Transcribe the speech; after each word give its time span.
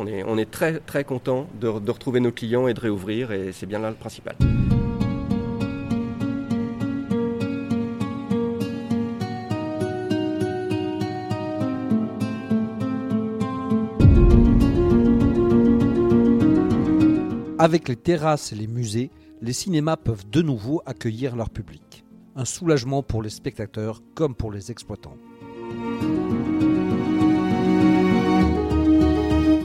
On 0.00 0.38
est, 0.38 0.50
très 0.50 0.78
très 0.78 1.02
content 1.02 1.48
de 1.60 1.66
retrouver 1.66 2.20
nos 2.20 2.30
clients 2.30 2.68
et 2.68 2.74
de 2.74 2.80
réouvrir 2.80 3.32
et 3.32 3.50
c'est 3.52 3.66
bien 3.66 3.80
là 3.80 3.90
le 3.90 3.96
principal. 3.96 4.36
Avec 17.60 17.88
les 17.88 17.96
terrasses 17.96 18.52
et 18.52 18.54
les 18.54 18.68
musées, 18.68 19.10
les 19.42 19.52
cinémas 19.52 19.96
peuvent 19.96 20.30
de 20.30 20.42
nouveau 20.42 20.80
accueillir 20.86 21.34
leur 21.34 21.50
public. 21.50 22.04
Un 22.36 22.44
soulagement 22.44 23.02
pour 23.02 23.20
les 23.20 23.30
spectateurs 23.30 24.00
comme 24.14 24.36
pour 24.36 24.52
les 24.52 24.70
exploitants. 24.70 25.16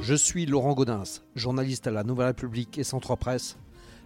Je 0.06 0.16
suis 0.16 0.46
Laurent 0.46 0.74
Gaudens, 0.74 1.22
journaliste 1.34 1.88
à 1.88 1.92
la 1.92 2.04
Nouvelle 2.04 2.26
République 2.26 2.78
et 2.78 2.84
Centre 2.84 3.16
Presse. 3.16 3.56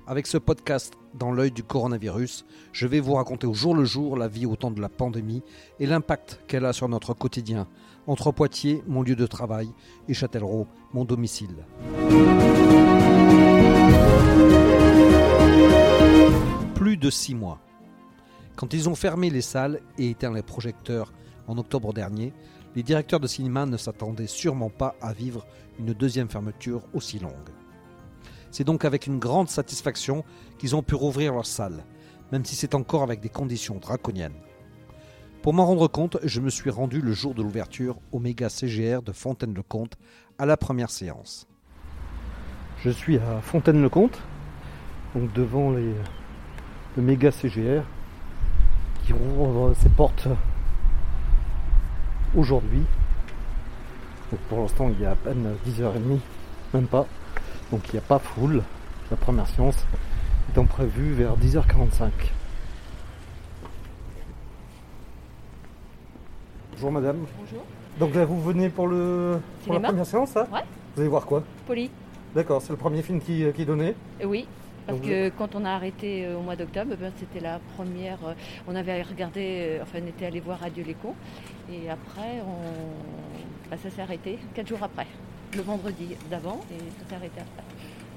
Avec 0.05 0.27
ce 0.27 0.37
podcast 0.37 0.93
dans 1.15 1.31
l'œil 1.31 1.49
du 1.49 1.63
coronavirus, 1.63 2.45
je 2.71 2.85
vais 2.85 2.99
vous 2.99 3.15
raconter 3.15 3.47
au 3.47 3.55
jour 3.55 3.73
le 3.73 3.83
jour 3.83 4.15
la 4.15 4.27
vie 4.27 4.45
au 4.45 4.55
temps 4.55 4.69
de 4.69 4.79
la 4.79 4.89
pandémie 4.89 5.41
et 5.79 5.87
l'impact 5.87 6.39
qu'elle 6.45 6.65
a 6.65 6.73
sur 6.73 6.87
notre 6.87 7.15
quotidien, 7.15 7.67
entre 8.05 8.31
Poitiers, 8.31 8.83
mon 8.85 9.01
lieu 9.01 9.15
de 9.15 9.25
travail, 9.25 9.71
et 10.07 10.13
Châtellerault, 10.13 10.67
mon 10.93 11.03
domicile. 11.03 11.65
Plus 16.75 16.97
de 16.97 17.09
six 17.09 17.33
mois. 17.33 17.59
Quand 18.55 18.71
ils 18.71 18.87
ont 18.87 18.95
fermé 18.95 19.31
les 19.31 19.41
salles 19.41 19.81
et 19.97 20.11
éteint 20.11 20.31
les 20.31 20.43
projecteurs 20.43 21.11
en 21.47 21.57
octobre 21.57 21.91
dernier, 21.91 22.33
les 22.77 22.83
directeurs 22.83 23.19
de 23.19 23.25
cinéma 23.25 23.65
ne 23.65 23.75
s'attendaient 23.75 24.27
sûrement 24.27 24.69
pas 24.69 24.93
à 25.01 25.11
vivre 25.11 25.47
une 25.79 25.93
deuxième 25.93 26.29
fermeture 26.29 26.83
aussi 26.93 27.17
longue. 27.17 27.49
C'est 28.51 28.65
donc 28.65 28.85
avec 28.85 29.07
une 29.07 29.17
grande 29.17 29.49
satisfaction 29.49 30.23
qu'ils 30.59 30.75
ont 30.75 30.83
pu 30.83 30.93
rouvrir 30.93 31.33
leurs 31.33 31.47
salles, 31.47 31.83
même 32.31 32.45
si 32.45 32.55
c'est 32.55 32.75
encore 32.75 33.01
avec 33.01 33.19
des 33.19 33.29
conditions 33.29 33.79
draconiennes. 33.79 34.39
Pour 35.41 35.55
m'en 35.55 35.65
rendre 35.65 35.87
compte, 35.87 36.19
je 36.23 36.39
me 36.39 36.51
suis 36.51 36.69
rendu 36.69 37.01
le 37.01 37.13
jour 37.13 37.33
de 37.33 37.41
l'ouverture 37.41 37.97
au 38.11 38.19
méga 38.19 38.47
CGR 38.47 39.01
de 39.01 39.11
Fontaine-le-Comte 39.11 39.97
à 40.37 40.45
la 40.45 40.55
première 40.55 40.91
séance. 40.91 41.47
Je 42.83 42.91
suis 42.91 43.17
à 43.17 43.41
Fontaine-le-Comte, 43.41 44.21
donc 45.15 45.33
devant 45.33 45.71
les, 45.71 45.95
le 46.95 47.01
méga 47.01 47.31
CGR 47.31 47.81
qui 49.03 49.13
rouvre 49.13 49.73
ses 49.81 49.89
portes 49.89 50.27
aujourd'hui. 52.35 52.83
Donc 54.31 54.39
pour 54.49 54.59
l'instant, 54.59 54.89
il 54.89 55.01
y 55.01 55.05
a 55.05 55.11
à 55.11 55.15
peine 55.15 55.55
10h30, 55.67 56.19
même 56.73 56.87
pas. 56.87 57.05
Donc 57.71 57.81
il 57.89 57.93
n'y 57.93 57.99
a 57.99 58.01
pas 58.01 58.19
foule. 58.19 58.63
La 59.09 59.17
première 59.17 59.47
séance 59.47 59.85
étant 60.49 60.65
prévue 60.65 61.13
vers 61.13 61.37
10h45. 61.37 62.09
Bonjour 66.73 66.91
madame. 66.91 67.17
Bonjour. 67.39 67.63
Donc 67.99 68.13
là 68.15 68.25
vous 68.25 68.41
venez 68.41 68.69
pour, 68.69 68.87
le, 68.87 69.39
pour 69.63 69.73
la 69.73 69.79
première 69.79 70.05
séance 70.05 70.33
là 70.35 70.47
Ouais. 70.53 70.59
Vous 70.95 71.01
allez 71.01 71.09
voir 71.09 71.25
quoi? 71.25 71.43
Poli. 71.65 71.89
D'accord, 72.35 72.61
c'est 72.61 72.71
le 72.71 72.77
premier 72.77 73.01
film 73.01 73.19
qui, 73.19 73.45
qui 73.55 73.61
est 73.61 73.65
donné. 73.65 73.95
Euh, 74.21 74.25
Oui. 74.25 74.47
Parce 74.87 74.99
Donc, 74.99 75.07
que 75.09 75.29
quand 75.37 75.53
on 75.55 75.65
a 75.65 75.71
arrêté 75.71 76.25
euh, 76.25 76.37
au 76.37 76.41
mois 76.41 76.55
d'octobre, 76.55 76.95
ben, 76.99 77.11
c'était 77.19 77.41
la 77.41 77.59
première. 77.75 78.17
euh, 78.25 78.33
on 78.67 78.75
avait 78.75 79.01
regardé, 79.03 79.41
euh, 79.79 79.83
enfin, 79.83 79.99
on 80.01 80.07
était 80.07 80.25
allé 80.25 80.39
voir 80.39 80.63
Adieu 80.63 80.85
cons. 81.01 81.13
Et 81.69 81.89
après, 81.89 82.41
on, 82.47 83.69
ben, 83.69 83.77
ça 83.83 83.89
s'est 83.89 84.01
arrêté 84.01 84.39
quatre 84.55 84.67
jours 84.67 84.81
après. 84.81 85.05
Le 85.55 85.61
vendredi 85.61 86.15
d'avant, 86.31 86.61
et 86.71 86.77
ça 86.77 87.09
s'est 87.09 87.15
arrêté 87.15 87.41
après. 87.41 87.63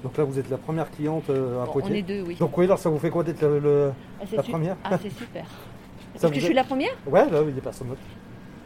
Donc 0.03 0.17
là 0.17 0.23
vous 0.23 0.39
êtes 0.39 0.49
la 0.49 0.57
première 0.57 0.89
cliente 0.89 1.29
à 1.29 1.33
Bon, 1.33 1.63
on 1.67 1.71
Poitiers. 1.73 1.97
est 1.99 2.01
deux, 2.01 2.21
oui. 2.23 2.35
Donc 2.35 2.57
oui, 2.57 2.65
alors 2.65 2.79
ça 2.79 2.89
vous 2.89 2.97
fait 2.99 3.09
quoi 3.11 3.23
d'être 3.23 3.41
le, 3.43 3.59
le- 3.59 3.93
Ah, 4.19 4.23
c'est 4.27 4.37
la 4.37 4.43
su- 4.43 4.51
première 4.51 4.75
Ah, 4.83 4.97
c'est 4.99 5.09
super. 5.11 5.45
Parce 6.19 6.33
que 6.33 6.39
je 6.39 6.43
a- 6.43 6.45
suis 6.47 6.53
la 6.55 6.63
première 6.63 6.91
Ouais, 7.05 7.29
là, 7.29 7.41
il 7.47 7.55
est 7.57 7.61
personne 7.61 7.89
d'autre. 7.89 8.01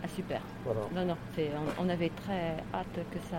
Ah, 0.03 0.07
super. 0.15 0.41
Voilà. 0.63 0.79
Non, 0.95 1.05
non, 1.05 1.15
on 1.79 1.89
avait 1.89 2.09
très 2.23 2.55
hâte 2.73 2.99
que 3.11 3.19
ça, 3.29 3.37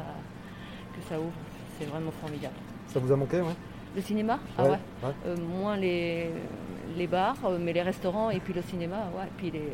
que 0.94 1.08
ça 1.08 1.18
ouvre. 1.18 1.30
C'est 1.78 1.86
vraiment 1.86 2.10
formidable. 2.20 2.54
Ça 2.88 2.98
vous 3.00 3.10
a 3.12 3.16
manqué, 3.16 3.40
ouais? 3.40 3.54
Le 3.96 4.02
cinéma 4.02 4.38
Ah 4.58 4.62
Ouais, 4.64 4.68
ouais. 4.70 4.76
ouais. 5.04 5.10
Euh, 5.26 5.36
moins 5.38 5.76
les, 5.76 6.28
les 6.96 7.06
bars, 7.06 7.36
euh, 7.46 7.58
mais 7.60 7.72
les 7.72 7.80
restaurants 7.82 8.28
et 8.30 8.38
puis 8.40 8.52
le 8.52 8.60
cinéma, 8.62 8.96
ouais, 9.16 9.24
et 9.24 9.32
puis 9.38 9.50
les, 9.50 9.70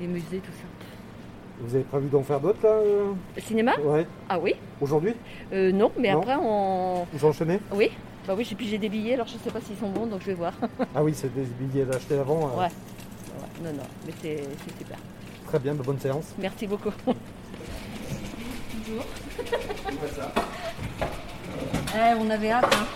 les 0.00 0.06
musées, 0.08 0.38
tout 0.38 0.50
ça. 0.52 0.64
Vous 1.60 1.72
avez 1.76 1.84
prévu 1.84 2.08
d'en 2.08 2.22
faire 2.24 2.40
d'autres 2.40 2.58
là 2.64 2.70
euh? 2.70 3.12
Le 3.36 3.40
cinéma? 3.42 3.72
Ouais. 3.84 4.04
Ah 4.28 4.38
oui 4.40 4.54
Aujourd'hui? 4.80 5.14
Euh, 5.52 5.70
Non, 5.70 5.92
mais 5.96 6.12
Non. 6.12 6.18
après 6.20 6.34
on. 6.42 7.06
Vous 7.12 7.24
enchaînez? 7.24 7.60
Oui 7.72 7.92
Bah 8.26 8.34
oui, 8.36 8.44
j'ai 8.44 8.56
puis 8.56 8.66
j'ai 8.66 8.78
des 8.78 8.88
billets, 8.88 9.14
alors 9.14 9.28
je 9.28 9.34
sais 9.38 9.50
pas 9.50 9.60
s'ils 9.60 9.76
sont 9.76 9.90
bons, 9.90 10.06
donc 10.06 10.22
je 10.22 10.26
vais 10.26 10.34
voir. 10.34 10.54
Ah 10.94 11.04
oui, 11.04 11.14
c'est 11.14 11.32
des 11.32 11.42
billets 11.60 11.86
achetés 11.94 12.18
avant. 12.18 12.48
euh, 12.48 12.58
ouais. 12.58 12.64
Ouais, 12.64 12.68
Non, 13.62 13.72
non, 13.76 13.84
mais 14.06 14.12
c'est 14.20 14.38
c'est 14.64 14.76
super. 14.78 14.98
Très 15.46 15.58
bien, 15.60 15.74
de 15.74 15.82
bonne 15.82 16.00
séance. 16.00 16.34
Merci 16.38 16.66
beaucoup. 16.66 16.90
Bonjour. 17.06 19.04
Eh, 21.94 22.14
on 22.18 22.30
avait 22.30 22.50
hâte, 22.50 22.74
hein. 22.74 22.86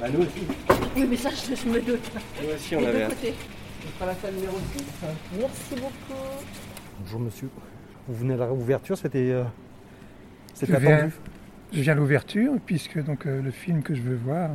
Bah, 0.00 0.06
nous 0.12 0.20
aussi. 0.20 0.40
Oui, 0.96 1.06
mais 1.08 1.16
ça, 1.16 1.30
je, 1.30 1.54
je 1.54 1.68
me 1.68 1.80
doute. 1.80 2.10
Nous 2.42 2.54
aussi 2.54 2.76
on 2.76 2.80
deux 2.80 2.86
avait. 2.86 3.06
côtés. 3.06 3.34
Merci 5.38 5.74
beaucoup. 5.74 6.20
Bonjour 7.00 7.20
monsieur. 7.20 7.48
Vous 8.08 8.14
venez 8.14 8.34
à 8.34 8.38
la 8.38 8.46
réouverture, 8.46 8.96
c'était. 8.96 9.30
euh, 9.30 9.44
C'était 10.54 10.72
Je 10.74 10.78
viens. 10.78 10.96
attendu 10.96 11.12
Je 11.72 11.80
viens 11.82 11.92
à 11.92 11.96
l'ouverture 11.96 12.52
puisque 12.66 13.02
donc 13.04 13.26
euh, 13.26 13.42
le 13.42 13.50
film 13.50 13.82
que 13.82 13.94
je 13.94 14.02
veux 14.02 14.16
voir, 14.16 14.50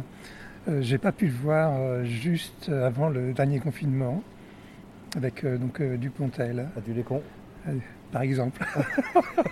euh, 0.67 0.81
j'ai 0.81 0.97
pas 0.97 1.11
pu 1.11 1.27
le 1.27 1.33
voir 1.33 1.73
euh, 1.77 2.03
juste 2.03 2.69
avant 2.69 3.09
le 3.09 3.33
dernier 3.33 3.59
confinement 3.59 4.23
avec 5.15 5.43
euh, 5.43 5.57
donc 5.57 5.79
euh, 5.79 5.97
Dupontel 5.97 6.67
Adieu 6.77 6.93
les 6.93 7.03
cons. 7.03 7.21
par 8.11 8.21
exemple. 8.23 8.63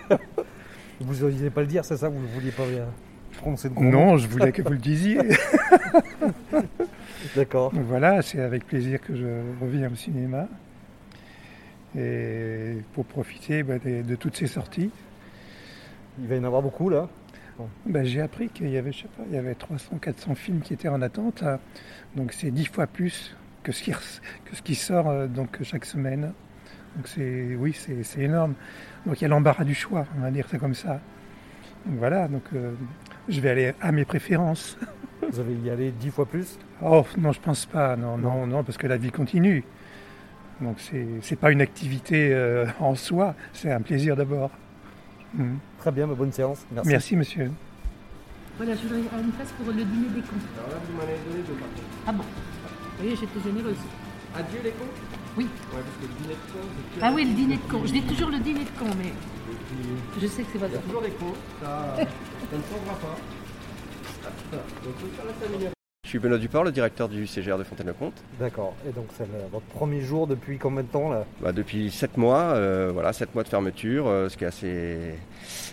Vous 0.99 1.15
n'osez 1.25 1.49
pas 1.49 1.61
le 1.61 1.67
dire, 1.67 1.83
c'est 1.85 1.97
ça 1.97 2.07
Vous 2.09 2.19
ne 2.19 2.27
vouliez 2.27 2.51
pas 2.51 2.63
prononcer 3.37 3.69
de 3.69 3.73
gros 3.73 3.83
mots 3.83 3.91
non, 3.91 4.17
je 4.17 4.27
voulais 4.27 4.51
que 4.51 4.61
vous 4.61 4.71
le 4.71 4.77
disiez. 4.77 5.19
D'accord. 7.35 7.71
Voilà, 7.73 8.21
c'est 8.21 8.41
avec 8.41 8.65
plaisir 8.65 9.01
que 9.01 9.15
je 9.15 9.25
reviens 9.61 9.91
au 9.91 9.95
cinéma 9.95 10.47
et 11.97 12.77
pour 12.93 13.05
profiter 13.05 13.63
bah, 13.63 13.77
de 13.79 14.15
toutes 14.15 14.35
ces 14.35 14.47
sorties. 14.47 14.89
Il 16.19 16.27
va 16.27 16.35
y 16.35 16.39
en 16.39 16.43
avoir 16.43 16.61
beaucoup 16.61 16.89
là. 16.89 17.07
Bah, 17.85 18.03
j'ai 18.03 18.21
appris 18.21 18.49
qu'il 18.49 18.69
y 18.69 18.77
avait, 18.77 18.91
je 18.91 19.03
sais 19.03 19.07
pas, 19.15 19.23
il 19.27 19.35
y 19.35 19.37
avait 19.37 19.53
300-400 19.53 20.35
films 20.35 20.61
qui 20.61 20.73
étaient 20.73 20.87
en 20.87 21.01
attente. 21.01 21.43
Donc 22.15 22.33
c'est 22.33 22.51
dix 22.51 22.65
fois 22.65 22.87
plus 22.87 23.35
que 23.61 23.71
ce 23.71 23.83
qui, 23.83 23.91
que 23.91 24.55
ce 24.55 24.61
qui 24.61 24.75
sort 24.75 25.09
euh, 25.09 25.27
donc 25.27 25.61
chaque 25.63 25.85
semaine. 25.85 26.33
Donc 26.95 27.07
c'est, 27.07 27.55
oui, 27.55 27.73
c'est 27.73 28.21
énorme. 28.21 28.53
Donc 29.05 29.19
il 29.19 29.23
y 29.23 29.25
a 29.25 29.27
l'embarras 29.27 29.63
du 29.63 29.75
choix, 29.75 30.05
on 30.17 30.21
va 30.21 30.31
dire 30.31 30.47
ça 30.49 30.57
comme 30.57 30.75
ça. 30.75 30.99
Donc 31.85 31.99
voilà, 31.99 32.27
donc 32.27 32.43
euh, 32.53 32.71
je 33.27 33.39
vais 33.41 33.49
aller 33.49 33.73
à 33.81 33.91
mes 33.91 34.05
préférences. 34.05 34.77
Vous 35.29 35.39
allez 35.39 35.55
y 35.55 35.69
aller 35.69 35.91
dix 35.91 36.09
fois 36.09 36.25
plus? 36.25 36.57
Oh 36.81 37.05
non, 37.17 37.31
je 37.31 37.39
pense 37.39 37.65
pas. 37.65 37.95
Non, 37.95 38.17
non, 38.17 38.47
non, 38.47 38.63
parce 38.63 38.77
que 38.77 38.87
la 38.87 38.97
vie 38.97 39.11
continue. 39.11 39.63
Donc 40.61 40.79
c'est, 40.79 41.05
c'est 41.21 41.35
pas 41.35 41.51
une 41.51 41.61
activité 41.61 42.29
euh, 42.31 42.65
en 42.79 42.95
soi, 42.95 43.35
c'est 43.53 43.71
un 43.71 43.81
plaisir 43.81 44.15
d'abord. 44.15 44.51
Mhm. 45.33 45.57
Très 45.79 45.91
bien, 45.91 46.07
bonne 46.07 46.31
séance. 46.31 46.65
Merci. 46.71 46.89
Merci 46.89 47.15
monsieur. 47.15 47.51
Voilà, 48.57 48.75
je 48.75 48.83
voudrais 48.83 48.99
une 48.99 49.31
place 49.31 49.51
pour 49.51 49.67
le 49.67 49.73
dîner 49.73 50.07
des 50.13 50.21
cons. 50.21 50.35
Alors 50.57 50.69
là, 50.69 50.75
vous 50.85 50.95
m'en 50.95 51.03
avez 51.03 51.17
donné 51.27 51.43
deux 51.47 51.53
par 51.53 51.67
contre. 51.69 51.81
Ah 52.07 52.11
bon? 52.13 52.23
Oui, 53.01 53.17
j'étais 53.19 53.49
généreuse. 53.49 53.77
Adieu 54.35 54.59
les 54.63 54.71
cons 54.71 54.85
Oui. 55.37 55.45
Ouais, 55.45 55.49
parce 55.81 55.83
que 55.97 56.01
le 56.03 56.13
dîner 56.21 56.33
de 56.35 56.99
que- 56.99 57.01
Ah 57.01 57.11
oui, 57.13 57.25
le 57.25 57.33
dîner 57.33 57.55
de 57.57 57.71
cons. 57.71 57.81
Je 57.85 57.91
dis 57.93 58.01
toujours 58.03 58.29
le 58.29 58.39
dîner 58.39 58.65
de 58.65 58.69
cons, 58.79 58.95
mais 58.97 59.13
je 60.21 60.27
sais 60.27 60.43
que 60.43 60.49
c'est 60.53 60.59
pas 60.59 60.67
Il 60.67 60.71
y 60.71 60.75
ça. 60.75 60.79
a 60.79 60.81
toujours 60.83 61.01
des 61.01 61.09
cons, 61.11 61.33
ça, 61.61 61.95
ça 61.97 62.03
ne 62.57 62.61
changera 62.61 62.95
pas. 63.01 63.17
Donc, 64.53 64.95
faut 64.99 65.07
faire 65.15 65.25
la 65.25 65.33
famille. 65.33 65.72
Je 66.13 66.19
suis 66.19 66.27
Benoît 66.27 66.37
Duport, 66.37 66.63
le 66.63 66.71
directeur 66.71 67.09
du 67.09 67.25
CGR 67.25 67.57
de 67.57 67.63
Fontaine-le-Comte. 67.63 68.13
D'accord. 68.39 68.75
Et 68.87 68.91
donc 68.91 69.05
c'est 69.17 69.25
votre 69.51 69.65
premier 69.65 69.99
jour 70.01 70.27
depuis 70.27 70.59
combien 70.59 70.83
de 70.83 70.87
temps 70.87 71.09
là? 71.09 71.25
Bah, 71.41 71.51
depuis 71.51 71.89
7 71.89 72.17
mois, 72.17 72.53
euh, 72.53 72.91
voilà, 72.93 73.13
7 73.13 73.33
mois 73.33 73.43
de 73.43 73.47
fermeture, 73.47 74.05
euh, 74.05 74.29
ce 74.29 74.37
qui 74.37 74.43
est 74.43 74.47
assez, 74.47 75.15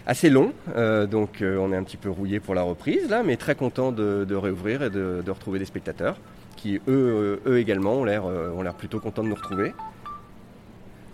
assez 0.07 0.31
long. 0.31 0.55
Euh, 0.77 1.07
donc 1.07 1.43
on 1.43 1.75
est 1.75 1.77
un 1.77 1.83
petit 1.83 1.99
peu 1.99 2.09
rouillé 2.09 2.41
pour 2.41 2.55
la 2.55 2.63
reprise 2.63 3.11
là, 3.11 3.23
mais 3.23 3.37
très 3.37 3.55
content 3.55 3.93
de, 3.93 4.25
de 4.27 4.35
réouvrir 4.35 4.83
et 4.83 4.89
de, 4.89 5.23
de 5.23 5.31
retrouver 5.31 5.59
des 5.59 5.67
spectateurs 5.67 6.17
qui 6.57 6.81
eux, 6.89 7.43
eux 7.47 7.59
également 7.59 7.97
ont 7.97 8.05
l'air, 8.05 8.25
ont 8.25 8.63
l'air 8.63 8.73
plutôt 8.75 8.99
contents 8.99 9.23
de 9.23 9.29
nous 9.29 9.35
retrouver. 9.35 9.75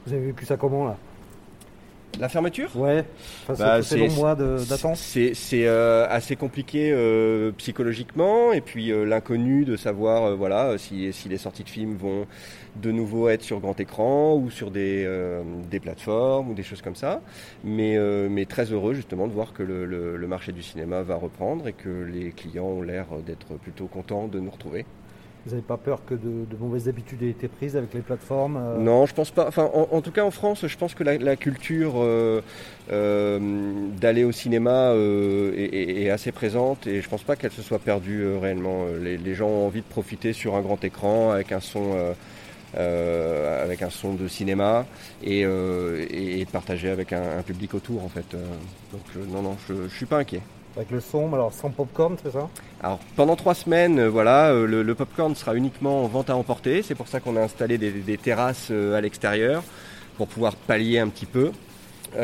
Vous 0.06 0.12
avez 0.12 0.26
vécu 0.26 0.44
ça 0.44 0.56
comment 0.56 0.84
là? 0.84 0.96
La 2.18 2.28
fermeture? 2.28 2.74
Ouais, 2.76 3.04
enfin, 3.42 3.54
Bah, 3.58 3.82
c'est 3.82 3.98
long 3.98 4.08
mois 4.10 4.34
d'attente. 4.36 4.96
C'est 4.96 5.32
euh, 5.66 6.06
assez 6.08 6.36
compliqué 6.36 6.90
euh, 6.92 7.52
psychologiquement 7.52 8.52
et 8.52 8.60
puis 8.60 8.90
euh, 8.90 9.04
l'inconnu 9.04 9.64
de 9.64 9.76
savoir 9.76 10.36
voilà 10.36 10.78
si, 10.78 11.12
si 11.12 11.28
les 11.28 11.38
sorties 11.38 11.64
de 11.64 11.68
films 11.68 11.96
vont 11.96 12.26
de 12.76 12.90
nouveau 12.92 13.28
être 13.28 13.42
sur 13.42 13.60
grand 13.60 13.78
écran 13.80 14.34
ou 14.36 14.50
sur 14.50 14.70
des, 14.70 15.06
des 15.70 15.80
plateformes 15.80 16.50
ou 16.50 16.54
des 16.54 16.62
choses 16.62 16.82
comme 16.82 16.96
ça. 16.96 17.22
Mais, 17.64 17.96
mais 18.28 18.46
très 18.46 18.64
heureux 18.72 18.94
justement 18.94 19.26
de 19.26 19.32
voir 19.32 19.52
que 19.52 19.62
le, 19.62 19.84
le- 19.86 20.16
le 20.16 20.26
marché 20.26 20.52
du 20.52 20.62
cinéma 20.62 21.02
va 21.02 21.16
reprendre 21.16 21.68
et 21.68 21.72
que 21.72 21.88
les 21.88 22.32
clients 22.32 22.66
ont 22.66 22.82
l'air 22.82 23.06
d'être 23.24 23.56
plutôt 23.58 23.86
contents 23.88 24.28
de 24.28 24.40
nous 24.40 24.50
retrouver. 24.50 24.84
Vous 25.46 25.52
n'avez 25.52 25.62
pas 25.62 25.76
peur 25.76 26.00
que 26.04 26.14
de, 26.14 26.56
mauvaises 26.58 26.88
habitudes 26.88 27.22
aient 27.22 27.30
été 27.30 27.46
prises 27.46 27.76
avec 27.76 27.94
les 27.94 28.00
plateformes 28.00 28.56
euh, 28.56 28.78
Non, 28.78 29.06
je 29.06 29.14
pense 29.14 29.30
pas. 29.30 29.46
Enfin, 29.46 29.70
en, 29.72 30.00
tout 30.00 30.10
cas 30.10 30.24
en 30.24 30.32
France, 30.32 30.66
je 30.66 30.76
pense 30.76 30.94
que 30.94 31.04
la, 31.04 31.36
culture 31.36 31.94
euh, 31.98 32.42
euh, 32.90 33.38
d'aller 33.96 34.24
au 34.24 34.32
cinéma 34.32 34.92
est, 34.92 36.10
assez 36.10 36.32
présente 36.32 36.88
et 36.88 37.00
je 37.00 37.08
pense 37.08 37.22
pas 37.22 37.36
qu'elle 37.36 37.52
se 37.52 37.62
soit 37.62 37.78
perdue 37.78 38.26
réellement. 38.38 38.86
Les, 39.00 39.34
gens 39.36 39.46
ont 39.46 39.66
envie 39.66 39.82
de 39.82 39.86
profiter 39.86 40.32
sur 40.32 40.56
un 40.56 40.62
grand 40.62 40.82
écran 40.82 41.30
avec 41.30 41.52
un 41.52 41.60
son. 41.60 41.96
avec 42.76 43.82
un 43.82 43.90
son 43.90 44.14
de 44.14 44.26
cinéma 44.26 44.84
et, 45.22 45.44
de 45.44 46.50
partager 46.50 46.88
avec 46.90 47.12
un, 47.12 47.42
public 47.46 47.72
autour 47.72 48.04
en 48.04 48.08
fait. 48.08 48.36
Donc 48.92 49.28
non 49.28 49.42
non, 49.42 49.56
je, 49.68 49.74
je 49.88 49.94
suis 49.94 50.06
pas 50.06 50.18
inquiet. 50.18 50.42
Avec 50.76 50.90
le 50.90 51.00
son, 51.00 51.32
alors 51.32 51.54
sans 51.54 51.70
popcorn, 51.70 52.16
c'est 52.22 52.32
ça? 52.32 52.50
Alors 52.82 52.98
pendant 53.16 53.34
trois 53.34 53.54
semaines, 53.54 53.98
euh, 53.98 54.10
voilà, 54.10 54.50
euh, 54.50 54.66
le, 54.66 54.94
popcorn 54.94 55.34
sera 55.34 55.54
uniquement 55.54 56.04
en 56.04 56.06
vente 56.06 56.28
à 56.28 56.36
emporter. 56.36 56.82
C'est 56.82 56.94
pour 56.94 57.08
ça 57.08 57.18
qu'on 57.18 57.36
a 57.36 57.40
installé 57.40 57.78
des, 57.78 58.18
terrasses 58.18 58.68
euh, 58.70 58.94
à 58.94 59.00
l'extérieur 59.00 59.62
pour 60.18 60.28
pouvoir 60.28 60.54
pallier 60.54 60.98
un 60.98 61.08
petit 61.08 61.26
peu. 61.26 61.52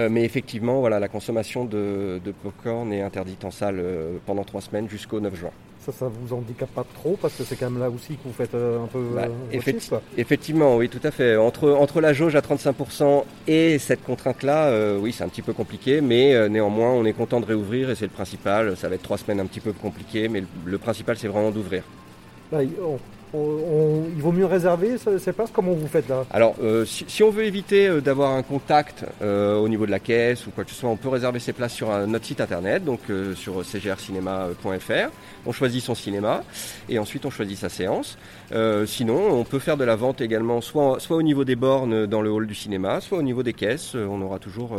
Mais 0.09 0.25
effectivement, 0.25 0.81
voilà, 0.81 0.99
la 0.99 1.09
consommation 1.09 1.67
de, 1.67 2.19
de 2.25 2.33
popcorn 2.33 2.91
est 2.95 3.03
interdite 3.03 3.45
en 3.45 3.51
salle 3.51 3.85
pendant 4.25 4.43
trois 4.43 4.63
semaines 4.63 4.89
jusqu'au 4.89 5.21
9 5.21 5.35
juin. 5.35 5.51
Ça, 5.85 5.91
ça 5.91 6.07
vous 6.09 6.33
handicape 6.35 6.71
pas 6.71 6.85
trop 6.95 7.19
parce 7.21 7.35
que 7.35 7.43
c'est 7.43 7.57
quand 7.57 7.69
même 7.69 7.81
là 7.81 7.91
aussi 7.91 8.15
que 8.15 8.21
vous 8.25 8.33
faites 8.33 8.55
euh, 8.55 8.85
un 8.85 8.87
peu 8.87 9.01
Bah, 9.17 9.23
euh, 9.25 9.29
votre 9.29 9.53
effecti- 9.67 9.81
chiffre, 9.81 9.89
quoi. 9.89 10.03
Effectivement, 10.17 10.77
oui, 10.77 10.89
tout 10.89 11.01
à 11.03 11.11
fait. 11.11 11.37
Entre, 11.37 11.71
entre 11.73 12.01
la 12.01 12.13
jauge 12.13 12.37
à 12.37 12.41
35% 12.41 13.25
et 13.49 13.79
cette 13.81 14.05
contrainte-là, 14.05 14.67
euh, 14.69 14.99
oui, 15.01 15.13
c'est 15.13 15.25
un 15.25 15.29
petit 15.29 15.43
peu 15.43 15.53
compliqué, 15.53 16.01
mais 16.01 16.35
euh, 16.35 16.49
néanmoins, 16.49 16.91
on 16.93 17.05
est 17.05 17.13
content 17.13 17.41
de 17.41 17.47
réouvrir 17.47 17.91
et 17.91 17.97
c'est 17.97 18.05
le 18.05 18.11
principal. 18.13 18.77
Ça 18.77 18.89
va 18.89 18.95
être 18.95 19.03
trois 19.03 19.19
semaines 19.19 19.41
un 19.41 19.47
petit 19.47 19.59
peu 19.61 19.73
compliqué, 19.73 20.29
mais 20.29 20.41
le, 20.43 20.47
le 20.67 20.79
principal, 20.79 21.17
c'est 21.19 21.27
vraiment 21.29 21.51
d'ouvrir. 21.51 21.83
On- 22.53 22.99
on- 23.35 23.39
on- 23.39 24.03
il 24.17 24.23
vaut 24.23 24.33
mieux 24.33 24.47
réserver 24.47 24.99
ce- 24.99 25.19
ces 25.19 25.33
places? 25.33 25.51
Comment 25.53 25.73
vous 25.73 25.87
faites 25.87 26.09
là? 26.09 26.25
Alors, 26.31 26.55
euh, 26.63 26.85
si, 26.85 27.05
si 27.09 27.23
on 27.23 27.31
veut 27.31 27.45
éviter 27.45 27.89
euh, 27.89 28.01
d'avoir 28.01 28.33
un 28.33 28.43
contact 28.43 29.05
euh, 29.23 29.57
au 29.59 29.69
niveau 29.69 29.87
de 29.87 29.91
la 29.91 29.99
caisse 30.01 30.47
ou 30.47 30.51
quoi 30.51 30.65
que 30.65 30.71
ce 30.71 30.77
soit, 30.77 30.89
on 30.91 30.97
peut 30.97 31.09
réserver 31.09 31.39
ses 31.39 31.53
places 31.53 31.73
sur 31.73 31.91
un- 31.91 32.07
notre 32.07 32.25
site 32.27 32.41
internet, 32.41 32.85
donc 32.85 33.01
euh, 33.11 33.35
sur 33.35 33.63
cgrcinema.fr. 33.65 35.11
On 35.47 35.53
choisit 35.53 35.83
son 35.83 35.95
cinéma 35.95 36.43
et 36.89 36.99
ensuite 36.99 37.25
on 37.27 37.31
choisit 37.31 37.59
sa 37.59 37.69
séance. 37.69 38.17
Sinon, 38.87 39.31
on 39.33 39.45
peut 39.45 39.59
faire 39.59 39.77
de 39.77 39.85
la 39.85 39.97
vente 39.97 40.21
également, 40.21 40.61
soit, 40.61 41.01
soit 41.01 41.17
au 41.17 41.23
niveau 41.23 41.45
des 41.45 41.57
bornes 41.57 42.07
dans 42.07 42.21
le 42.21 42.31
hall 42.31 42.47
du 42.47 42.55
cinéma, 42.55 43.01
soit 43.01 43.19
au 43.19 43.23
niveau 43.23 43.43
des 43.43 43.55
caisses. 43.55 43.95
On 43.95 44.21
aura 44.21 44.39
toujours 44.39 44.77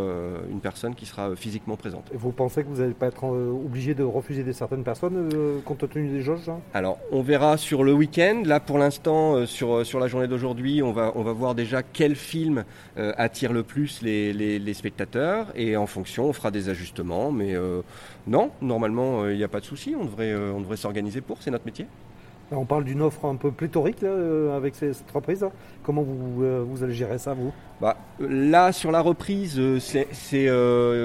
une 0.52 0.60
personne 0.60 0.94
qui 0.96 1.06
sera 1.06 1.36
physiquement 1.36 1.76
présente. 1.76 2.06
Et 2.14 2.18
Vous 2.18 2.32
pensez 2.32 2.64
que 2.64 2.70
vous 2.70 2.82
n'allez 2.82 2.94
pas 2.94 3.08
être 3.08 3.24
obligé 3.26 3.94
de 3.96 4.04
refuser 4.04 4.44
des 4.44 4.54
certaines 4.54 4.84
personnes 4.84 5.30
compte 5.66 5.90
tenu 5.90 6.10
des 6.10 6.22
jauges 6.22 6.48
hein? 6.50 6.60
Alors, 6.74 7.00
on 7.12 7.22
verra 7.24 7.58
sur 7.58 7.84
le 7.84 7.94
week-end. 7.94 8.43
Là, 8.44 8.60
pour 8.60 8.78
l'instant, 8.78 9.36
euh, 9.36 9.46
sur, 9.46 9.74
euh, 9.74 9.84
sur 9.86 10.00
la 10.00 10.08
journée 10.08 10.28
d'aujourd'hui, 10.28 10.84
on 10.84 10.92
va, 10.92 11.12
voir 11.12 11.56
déjà 11.56 11.82
quel 11.82 12.16
film 12.16 12.66
euh, 12.98 13.14
attire 13.18 13.54
le 13.54 13.64
plus 13.64 14.02
les, 14.02 14.74
spectateurs. 14.74 15.48
Et 15.56 15.78
en 15.78 15.88
fonction, 15.88 16.26
on 16.26 16.34
fera 16.34 16.52
des 16.52 16.68
ajustements. 16.68 17.32
Mais 17.32 17.56
non, 18.28 18.52
normalement, 18.62 19.30
il 19.30 19.38
n'y 19.38 19.44
a 19.44 19.48
pas 19.48 19.60
de 19.60 19.66
souci. 19.66 19.96
On 19.98 20.06
devrait 20.06 20.78
s'organiser 20.78 21.22
pour. 21.22 21.42
C'est 21.42 21.52
notre 21.52 21.66
métier. 21.66 21.88
On 22.52 22.66
parle 22.66 22.84
d'une 22.84 23.02
offre 23.02 23.26
un 23.26 23.36
peu 23.36 23.52
pléthorique 23.52 24.04
euh, 24.04 24.56
avec 24.56 24.76
cette 24.76 25.10
reprise. 25.14 25.42
là. 25.42 25.52
Comment 25.84 26.04
vous, 26.04 26.44
euh, 26.44 26.64
vous 26.68 26.84
allez 26.84 26.94
gérer 26.94 27.18
ça, 27.18 27.34
vous? 27.34 27.52
Bah, 27.82 27.98
là, 28.20 28.72
sur 28.72 28.92
la 28.92 29.02
reprise, 29.02 29.60
euh, 29.60 29.80
c'est 29.80 30.08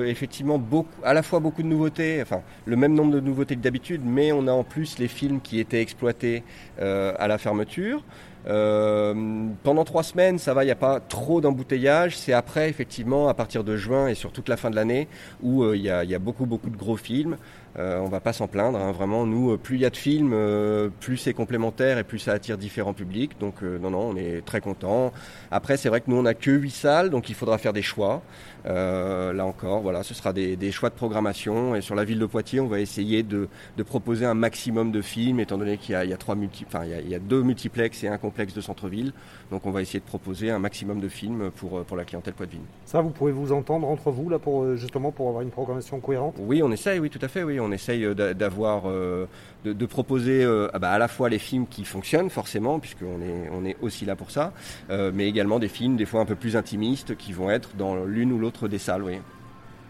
effectivement 0.09 0.59
beaucoup, 0.59 0.89
à 1.03 1.15
la 1.15 1.23
fois 1.23 1.41
beaucoup 1.41 1.63
de 1.63 1.69
nouveautés, 1.69 2.21
enfin 2.23 2.43
le 2.67 2.77
même 2.77 2.95
nombre 2.95 3.13
de 3.13 3.21
nouveautés 3.21 3.57
que 3.57 3.61
d'habitude, 3.61 4.03
mais 4.05 4.33
on 4.33 4.47
a 4.47 4.53
en 4.53 4.65
plus 4.65 4.99
les 4.99 5.09
films 5.09 5.41
qui 5.41 5.59
étaient 5.59 5.81
exploités 5.81 6.43
à 6.79 7.29
la 7.29 7.39
fermeture. 7.39 8.05
Pendant 8.45 9.85
trois 9.85 10.03
semaines, 10.03 10.39
ça 10.39 10.55
va, 10.55 10.65
il 10.65 10.67
n'y 10.67 10.73
a 10.73 10.77
pas 10.77 11.01
trop 11.01 11.41
d'embouteillage. 11.41 12.17
C'est 12.17 12.33
après, 12.33 12.69
effectivement, 12.69 13.29
à 13.29 13.35
partir 13.35 13.65
de 13.65 13.77
juin 13.77 14.09
et 14.09 14.15
sur 14.15 14.33
toute 14.33 14.49
la 14.49 14.57
fin 14.57 14.71
de 14.71 14.77
l'année, 14.77 15.09
où 15.43 15.65
il 15.73 15.81
y, 15.81 15.85
y 15.85 15.91
a 16.15 16.19
beaucoup, 16.19 16.47
beaucoup 16.47 16.71
de 16.71 16.77
gros 16.77 16.97
films. 16.97 17.37
Euh, 17.79 17.99
on 18.01 18.09
va 18.09 18.21
pas 18.21 18.33
s'en 18.33 18.49
plaindre, 18.49 18.79
hein. 18.79 18.93
vraiment. 18.93 19.27
Nous, 19.27 19.53
euh, 19.53 19.57
plus 19.57 19.77
il 19.77 19.83
y 19.83 19.85
a 19.85 19.91
de 19.91 19.97
films, 19.97 20.33
euh, 20.33 20.89
plus 21.01 21.17
c'est 21.17 21.35
complémentaire 21.35 21.99
et 21.99 22.05
plus 22.05 22.19
ça 22.19 22.33
attire 22.33 22.59
différents 22.59 22.95
publics. 22.95 23.39
Donc, 23.39 23.63
euh, 23.63 23.79
non, 23.79 23.91
non, 23.91 24.11
on 24.11 24.17
est 24.17 24.45
très 24.45 24.61
content. 24.61 25.13
Après, 25.51 25.77
c'est 25.77 25.89
vrai 25.89 26.01
que 26.01 26.11
nous, 26.11 26.17
on 26.17 26.23
n'a 26.23 26.35
que 26.35 26.51
8 26.51 26.71
salles, 26.71 27.11
donc 27.11 27.29
il 27.29 27.35
faudra 27.35 27.59
faire 27.59 27.73
des 27.73 27.83
choix. 27.83 28.23
Là 28.65 29.47
encore, 29.47 29.81
voilà, 29.81 30.03
ce 30.03 30.13
sera 30.13 30.35
des, 30.35 30.57
des 30.57 30.73
choix 30.73 30.91
de 30.91 30.95
programmation. 30.95 31.75
Et 31.75 31.81
sur 31.81 31.95
la 31.95 32.05
ville 32.05 32.19
de 32.19 32.27
Poitiers, 32.27 32.61
on 32.61 32.67
va 32.67 32.81
essayer 32.81 33.23
de, 33.23 33.49
de 33.79 33.83
proposer 33.83 34.27
un 34.27 34.35
maximum 34.35 34.93
de 34.93 35.01
films, 35.01 35.41
étant 35.41 35.57
donné 35.57 35.79
qu'il 35.79 35.93
y 35.93 35.95
a, 35.95 36.05
il 36.05 36.11
y 36.11 36.13
a 36.13 36.19
trois 36.19 36.35
multi, 36.35 36.67
enfin, 36.67 36.85
il 36.85 36.91
y 36.91 36.95
a, 36.95 37.01
il 37.01 37.09
y 37.09 37.15
a 37.15 37.19
deux 37.19 37.43
multiplex 37.43 38.05
et 38.05 38.09
un 38.09 38.19
complexe 38.19 38.53
de 38.53 38.61
centre-ville. 38.61 39.13
Donc, 39.51 39.65
on 39.65 39.71
va 39.71 39.81
essayer 39.81 40.01
de 40.01 40.05
proposer 40.05 40.51
un 40.51 40.59
maximum 40.59 41.01
de 41.01 41.09
films 41.09 41.51
pour, 41.57 41.83
pour 41.85 41.97
la 41.97 42.05
clientèle 42.05 42.35
poitevine. 42.35 42.65
Ça, 42.85 43.01
vous 43.01 43.09
pouvez 43.09 43.33
vous 43.33 43.53
entendre 43.53 43.89
entre 43.89 44.11
vous 44.11 44.29
là 44.29 44.39
pour 44.39 44.77
justement 44.77 45.13
pour 45.13 45.29
avoir 45.29 45.43
une 45.43 45.51
programmation 45.51 45.99
cohérente? 46.01 46.35
Oui, 46.39 46.63
on 46.63 46.71
essaye, 46.71 46.99
oui, 46.99 47.09
tout 47.09 47.21
à 47.23 47.29
fait, 47.29 47.45
oui. 47.45 47.58
On 47.61 47.73
essaye 47.73 48.05
euh, 48.05 48.15
euh, 48.19 49.27
de, 49.65 49.87
proposer 49.87 50.45
euh, 50.45 50.69
ah 50.73 50.79
bah, 50.79 50.91
à 50.91 50.99
la 50.99 51.09
fois 51.09 51.29
les 51.29 51.39
films 51.39 51.67
qui 51.67 51.85
fonctionnent 51.85 52.31
forcément, 52.31 52.79
puisqu'on 52.79 53.21
est, 53.23 53.51
on 53.53 53.65
est 53.65 53.77
aussi 53.81 54.05
là 54.05 54.17
pour 54.17 54.31
ça, 54.31 54.53
mais 54.89 55.29
également 55.29 55.59
des 55.59 55.69
films 55.69 55.97
des 55.97 56.07
fois 56.07 56.21
un 56.21 56.27
peu 56.27 56.35
plus 56.35 56.57
intimistes 56.57 57.17
qui 57.17 57.33
vont 57.33 57.51
être 57.51 57.71
dans 57.77 58.05
l'une 58.05 58.33
ou 58.33 58.39
l'autre 58.39 58.69
des 58.69 58.79
salles. 58.79 59.03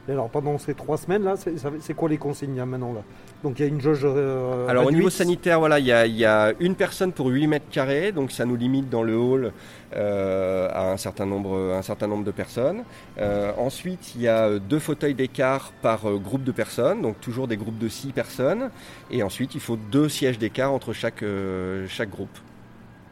Et 0.09 0.13
alors 0.13 0.31
pendant 0.31 0.57
ces 0.57 0.73
trois 0.73 0.97
semaines 0.97 1.23
là, 1.23 1.35
c'est 1.81 1.93
quoi 1.95 2.09
les 2.09 2.17
consignes 2.17 2.65
maintenant 2.65 2.95
là? 2.95 3.03
Donc 3.45 3.59
il 3.59 3.63
y 3.63 3.65
a 3.67 3.69
une 3.69 3.81
jauge. 3.81 4.01
euh, 4.05 4.67
Alors 4.67 4.87
au 4.87 4.91
niveau 4.91 5.11
sanitaire, 5.11 5.59
voilà, 5.59 5.79
il 5.79 5.85
y 5.85 5.93
a, 5.93 6.07
il 6.07 6.17
y 6.17 6.25
a 6.25 6.55
une 6.61 6.75
personne 6.75 7.13
pour 7.13 7.27
8 7.27 7.47
mètres 7.47 7.69
carrés, 7.71 8.11
donc 8.11 8.33
ça 8.33 8.47
nous 8.47 8.57
limite 8.57 8.89
dans 8.89 9.03
le 9.03 9.19
hall 9.19 9.53
euh, 9.95 10.71
à 10.73 10.91
un 10.91 10.97
certain 10.97 11.27
nombre, 11.27 11.75
un 11.75 11.83
certain 11.83 12.07
nombre 12.07 12.25
de 12.25 12.31
personnes. 12.31 12.85
Euh, 13.19 13.53
ensuite, 13.59 14.15
il 14.15 14.23
y 14.23 14.29
a 14.29 14.59
deux 14.59 14.79
fauteuils 14.79 15.15
d'écart 15.15 15.73
par 15.83 16.11
groupe 16.15 16.43
de 16.43 16.53
personnes, 16.53 17.03
donc 17.03 17.21
toujours 17.21 17.47
des 17.47 17.59
groupes 17.59 17.79
de 17.79 17.89
6 17.89 18.13
personnes. 18.13 18.71
Et 19.11 19.23
ensuite, 19.23 19.55
il 19.55 19.61
faut 19.61 19.77
deux 19.77 20.09
sièges 20.09 20.39
d'écart 20.39 20.73
entre 20.73 20.95
chaque, 20.95 21.23
chaque 21.87 22.11
groupe. 22.11 22.39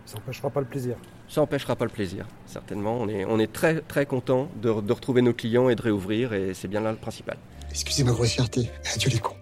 Ça 0.06 0.16
n'empêchera 0.16 0.48
pas 0.48 0.60
le 0.60 0.66
plaisir. 0.66 0.96
Ça 1.28 1.40
n'empêchera 1.43 1.76
pas 1.76 1.84
le 1.84 1.90
plaisir, 1.90 2.25
certainement. 2.46 2.96
On 2.99 3.08
est, 3.08 3.25
on 3.26 3.38
est 3.38 3.52
très 3.52 3.81
très 3.82 4.06
content 4.06 4.49
de, 4.62 4.81
de 4.81 4.93
retrouver 4.93 5.20
nos 5.23 5.34
clients 5.34 5.69
et 5.69 5.75
de 5.75 5.82
réouvrir, 5.82 6.32
et 6.32 6.55
c'est 6.55 6.69
bien 6.69 6.81
là 6.81 6.93
le 6.93 6.96
principal. 6.96 7.37
Excusez 7.70 8.05
ma 8.05 8.12
grossièreté. 8.12 8.70
Adieu 8.94 9.11
les 9.11 9.19
cons. 9.19 9.37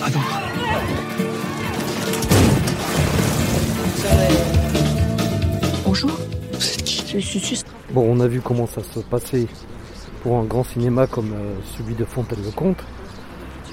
Pardon. 0.00 0.18
Bonjour, 5.84 6.10
Vous 6.52 6.70
êtes 6.70 6.82
qui 6.84 7.20
je 7.20 7.26
suis 7.26 7.38
juste. 7.40 7.66
Bon, 7.90 8.04
on 8.06 8.20
a 8.20 8.26
vu 8.26 8.40
comment 8.40 8.66
ça 8.66 8.82
se 8.82 8.98
passait 9.00 9.46
pour 10.22 10.36
un 10.38 10.44
grand 10.44 10.64
cinéma 10.64 11.06
comme 11.06 11.32
euh, 11.32 11.54
celui 11.78 11.94
de 11.94 12.04
Fontaine-le-Comte. 12.04 12.82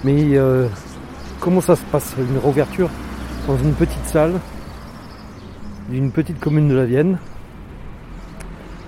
Mais 0.03 0.37
euh, 0.37 0.67
comment 1.39 1.61
ça 1.61 1.75
se 1.75 1.83
passe 1.91 2.13
une 2.17 2.37
réouverture? 2.37 2.89
Dans 3.47 3.57
une 3.57 3.73
petite 3.73 4.05
salle 4.05 4.39
d'une 5.89 6.11
petite 6.11 6.39
commune 6.39 6.67
de 6.67 6.75
la 6.75 6.85
Vienne 6.85 7.17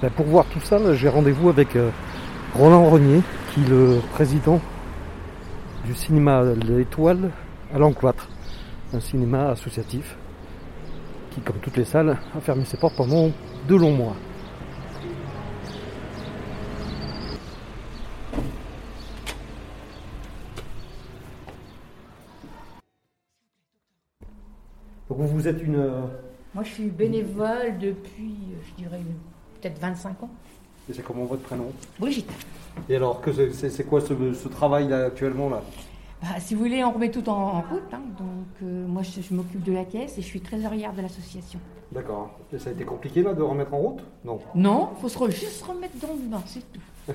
Ben, 0.01 0.11
Pour 0.11 0.25
voir 0.25 0.45
tout 0.45 0.59
ça, 0.59 0.77
là, 0.77 0.93
j'ai 0.93 1.09
rendez-vous 1.09 1.49
avec 1.49 1.75
euh, 1.75 1.89
Roland 2.55 2.89
Renier, 2.89 3.21
qui 3.51 3.61
est 3.61 3.69
le 3.69 3.99
président 4.11 4.61
du 5.85 5.95
cinéma 5.95 6.43
L'Étoile 6.67 7.31
à 7.73 7.79
l'Encloître, 7.79 8.27
un 8.93 8.99
cinéma 8.99 9.49
associatif 9.49 10.15
qui, 11.31 11.41
comme 11.41 11.57
toutes 11.57 11.77
les 11.77 11.85
salles, 11.85 12.17
a 12.35 12.39
fermé 12.39 12.63
ses 12.65 12.77
portes 12.77 12.95
pendant 12.95 13.31
de 13.67 13.75
longs 13.75 13.93
mois. 13.93 14.15
Vous, 25.25 25.37
vous 25.37 25.47
êtes 25.47 25.61
une... 25.63 25.75
euh, 25.75 26.01
Moi, 26.53 26.63
je 26.63 26.69
suis 26.71 26.89
bénévole 26.89 27.77
depuis, 27.79 28.35
euh, 28.51 28.61
je 28.69 28.83
dirais, 28.83 28.99
peut-être 29.61 29.79
25 29.79 30.23
ans. 30.23 30.29
et 30.89 30.93
c'est 30.93 31.01
comment 31.03 31.25
votre 31.25 31.41
prénom? 31.43 31.71
Brigitte. 31.99 32.31
Et 32.89 32.95
alors, 32.95 33.21
que 33.21 33.31
c'est- 33.31 33.51
c'est 33.53 33.69
c'est 33.69 33.83
quoi 33.83 34.01
ce, 34.01 34.13
ce 34.33 34.47
travail 34.47 34.87
là 34.87 35.05
actuellement 35.05 35.49
là? 35.49 35.61
Bah, 36.21 36.39
si 36.39 36.55
vous 36.55 36.61
voulez, 36.63 36.83
on 36.83 36.91
remet 36.91 37.11
tout 37.11 37.27
en, 37.29 37.33
en 37.33 37.61
route. 37.61 37.81
hein. 37.93 38.01
Donc, 38.17 38.47
euh, 38.63 38.87
moi, 38.87 39.01
je, 39.03 39.21
je 39.21 39.33
m'occupe 39.33 39.63
de 39.63 39.73
la 39.73 39.85
caisse 39.85 40.17
et 40.17 40.21
je 40.21 40.27
suis 40.27 40.41
trésorière 40.41 40.93
de 40.93 41.01
l'association. 41.01 41.59
D'accord. 41.91 42.31
Et 42.51 42.57
ça 42.59 42.69
a 42.69 42.73
été 42.73 42.85
compliqué 42.85 43.21
là 43.21 43.33
de 43.33 43.41
remettre 43.43 43.73
en 43.73 43.77
route? 43.77 43.99
Non. 44.25 44.39
Non, 44.55 44.89
il 44.97 45.01
faut 45.01 45.09
se 45.09 45.17
re- 45.19 45.29
juste 45.31 45.59
se 45.59 45.65
remettre 45.65 45.95
dans 46.01 46.13
le 46.13 46.27
bain, 46.29 46.41
c'est 46.45 46.61
tout. 46.71 46.81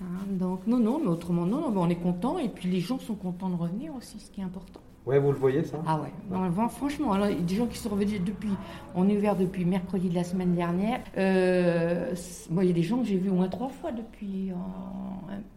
Hein, 0.00 0.04
donc, 0.30 0.60
non, 0.68 0.78
non, 0.78 1.00
mais 1.02 1.08
autrement, 1.08 1.44
non, 1.44 1.60
non, 1.60 1.70
mais 1.70 1.80
on 1.80 1.88
est 1.88 1.96
content. 1.96 2.38
Et 2.38 2.48
puis, 2.48 2.68
les 2.68 2.78
gens 2.78 3.00
sont 3.00 3.16
contents 3.16 3.48
de 3.48 3.56
revenir 3.56 3.92
aussi, 3.96 4.20
ce 4.20 4.30
qui 4.30 4.40
est 4.40 4.44
important. 4.44 4.78
Ouais, 5.08 5.18
vous 5.18 5.32
le 5.32 5.38
voyez 5.38 5.64
ça 5.64 5.78
Ah 5.86 5.98
ouais, 5.98 6.12
non, 6.30 6.50
vraiment, 6.50 6.68
franchement, 6.68 7.12
alors, 7.12 7.28
il 7.30 7.36
y 7.38 7.40
a 7.40 7.42
des 7.42 7.54
gens 7.54 7.66
qui 7.66 7.78
sont 7.78 7.88
revenus 7.88 8.20
depuis. 8.22 8.50
On 8.94 9.08
est 9.08 9.16
ouvert 9.16 9.36
depuis 9.36 9.64
mercredi 9.64 10.10
de 10.10 10.14
la 10.14 10.22
semaine 10.22 10.54
dernière. 10.54 11.00
Euh, 11.16 12.14
moi, 12.50 12.62
il 12.62 12.66
y 12.68 12.70
a 12.70 12.74
des 12.74 12.82
gens 12.82 12.98
que 12.98 13.04
j'ai 13.06 13.16
vus 13.16 13.30
au 13.30 13.34
moins 13.34 13.48
trois 13.48 13.70
fois 13.70 13.90
depuis 13.90 14.52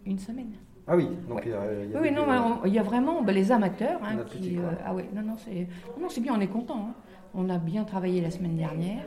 une 0.06 0.20
semaine. 0.20 0.52
Ah 0.88 0.96
oui. 0.96 1.10
Donc 1.28 1.42
il 1.44 1.52
y 1.52 1.54
a, 1.54 1.60
il 1.84 1.92
y 1.92 1.96
a 1.96 2.00
Oui, 2.00 2.10
des- 2.10 2.16
non, 2.16 2.26
mais 2.28 2.38
on- 2.38 2.66
il 2.66 2.74
y 2.74 2.80
a 2.80 2.84
vraiment 2.84 3.22
ben, 3.22 3.36
les 3.36 3.52
amateurs 3.52 4.00
hein, 4.04 4.18
qui. 4.30 4.58
euh, 4.58 4.62
ah 4.86 4.94
ouais, 4.94 5.08
non, 5.14 5.22
non, 5.22 5.36
c'est 5.38 5.68
non, 6.00 6.08
c'est 6.10 6.22
bien, 6.22 6.34
on 6.36 6.40
est 6.40 6.48
content. 6.48 6.88
hein. 6.90 6.94
On 7.36 7.50
a 7.50 7.58
bien 7.58 7.84
travaillé 7.84 8.20
la 8.22 8.32
semaine 8.32 8.56
dernière. 8.56 9.04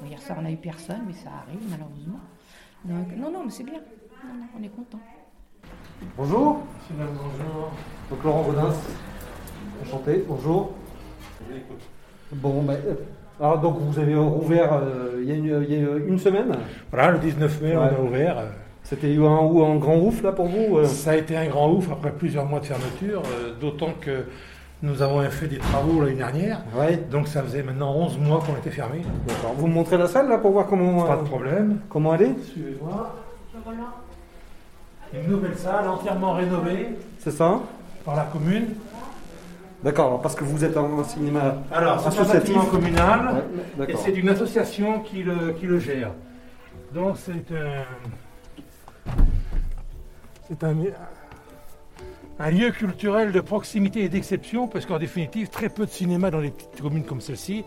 Bon, 0.00 0.06
hier 0.06 0.20
soir, 0.22 0.36
on 0.38 0.42
n'a 0.42 0.52
eu 0.52 0.56
personne, 0.56 1.00
mais 1.06 1.12
ça 1.14 1.30
arrive 1.46 1.60
malheureusement. 1.70 2.20
Donc, 2.84 3.16
non, 3.16 3.32
non, 3.32 3.44
mais 3.44 3.50
c'est 3.50 3.64
bien. 3.64 3.80
Non, 4.22 4.34
non, 4.34 4.46
on 4.58 4.62
est 4.62 4.68
content. 4.68 5.00
Bonjour. 6.16 6.58
bonjour. 6.90 7.70
Donc 8.10 8.22
Laurent 8.24 8.42
Godin. 8.44 8.70
Enchanté. 9.82 10.24
Bonjour. 10.28 10.72
Bon, 12.32 12.62
ben, 12.62 12.74
euh, 12.86 12.94
alors 13.40 13.58
donc 13.60 13.76
vous 13.80 13.98
avez 13.98 14.14
rouvert 14.16 14.72
euh, 14.74 15.20
il, 15.22 15.28
y 15.28 15.32
a 15.32 15.34
une, 15.36 15.64
il 15.68 15.72
y 15.72 15.84
a 15.84 15.96
une 16.06 16.18
semaine. 16.18 16.52
Voilà, 16.90 17.12
le 17.12 17.18
19 17.18 17.60
mai, 17.62 17.76
Ouais. 17.76 17.82
on 17.98 18.02
a 18.02 18.04
ouvert. 18.06 18.38
euh, 18.38 18.46
C'était 18.82 19.12
eu 19.12 19.24
un, 19.24 19.38
ou 19.40 19.64
un 19.64 19.76
grand 19.76 19.96
ouf 19.98 20.22
là 20.22 20.32
pour 20.32 20.46
vous 20.46 20.78
euh 20.78 20.84
Ça 20.84 21.10
a 21.12 21.16
été 21.16 21.36
un 21.36 21.46
grand 21.46 21.70
ouf 21.72 21.90
après 21.90 22.12
plusieurs 22.12 22.46
mois 22.46 22.60
de 22.60 22.66
fermeture, 22.66 23.22
euh, 23.26 23.52
d'autant 23.60 23.90
que 24.00 24.24
nous 24.82 25.02
avons 25.02 25.22
fait 25.30 25.46
des 25.48 25.58
travaux 25.58 26.00
l'année 26.02 26.16
dernière. 26.16 26.60
Ouais. 26.76 26.96
Donc 27.10 27.28
ça 27.28 27.42
faisait 27.42 27.62
maintenant 27.62 27.94
11 27.94 28.18
mois 28.18 28.40
qu'on 28.44 28.56
était 28.56 28.70
fermés. 28.70 29.02
D'accord. 29.26 29.54
Vous 29.56 29.66
me 29.68 29.74
montrez 29.74 29.98
la 29.98 30.06
salle 30.08 30.28
là 30.28 30.38
pour 30.38 30.50
voir 30.52 30.66
comment 30.66 31.02
Pas 31.04 31.14
euh, 31.14 31.22
de 31.22 31.28
problème. 31.28 31.78
comment 31.88 32.14
elle 32.14 32.22
est 32.22 32.44
Suivez-moi. 32.44 33.14
Une 35.14 35.30
nouvelle 35.30 35.56
salle 35.56 35.88
entièrement 35.88 36.32
rénovée 36.32 36.88
C'est 37.20 37.30
ça 37.30 37.60
par 38.04 38.16
la 38.16 38.24
commune. 38.24 38.66
D'accord. 39.86 40.20
Parce 40.20 40.34
que 40.34 40.42
vous 40.42 40.64
êtes 40.64 40.76
un 40.76 41.04
cinéma 41.04 41.58
Alors, 41.72 42.00
c'est 42.00 42.18
un 42.20 42.24
bâtiment 42.24 42.64
communal. 42.66 43.44
Ouais, 43.78 43.86
Et 43.92 43.96
c'est 43.96 44.10
une 44.10 44.28
association 44.28 44.98
qui 45.00 45.22
le, 45.22 45.52
qui 45.52 45.66
le 45.66 45.78
gère. 45.78 46.10
Donc 46.92 47.16
c'est 47.16 47.32
un, 47.54 47.84
c'est 50.48 50.64
un, 50.64 50.74
un 52.40 52.50
lieu 52.50 52.70
culturel 52.70 53.30
de 53.30 53.40
proximité 53.40 54.00
et 54.02 54.08
d'exception, 54.08 54.66
parce 54.66 54.86
qu'en 54.86 54.98
définitive, 54.98 55.48
très 55.50 55.68
peu 55.68 55.86
de 55.86 55.90
cinéma 55.90 56.30
dans 56.32 56.40
les 56.40 56.50
petites 56.50 56.80
communes 56.82 57.04
comme 57.04 57.20
celle-ci. 57.20 57.64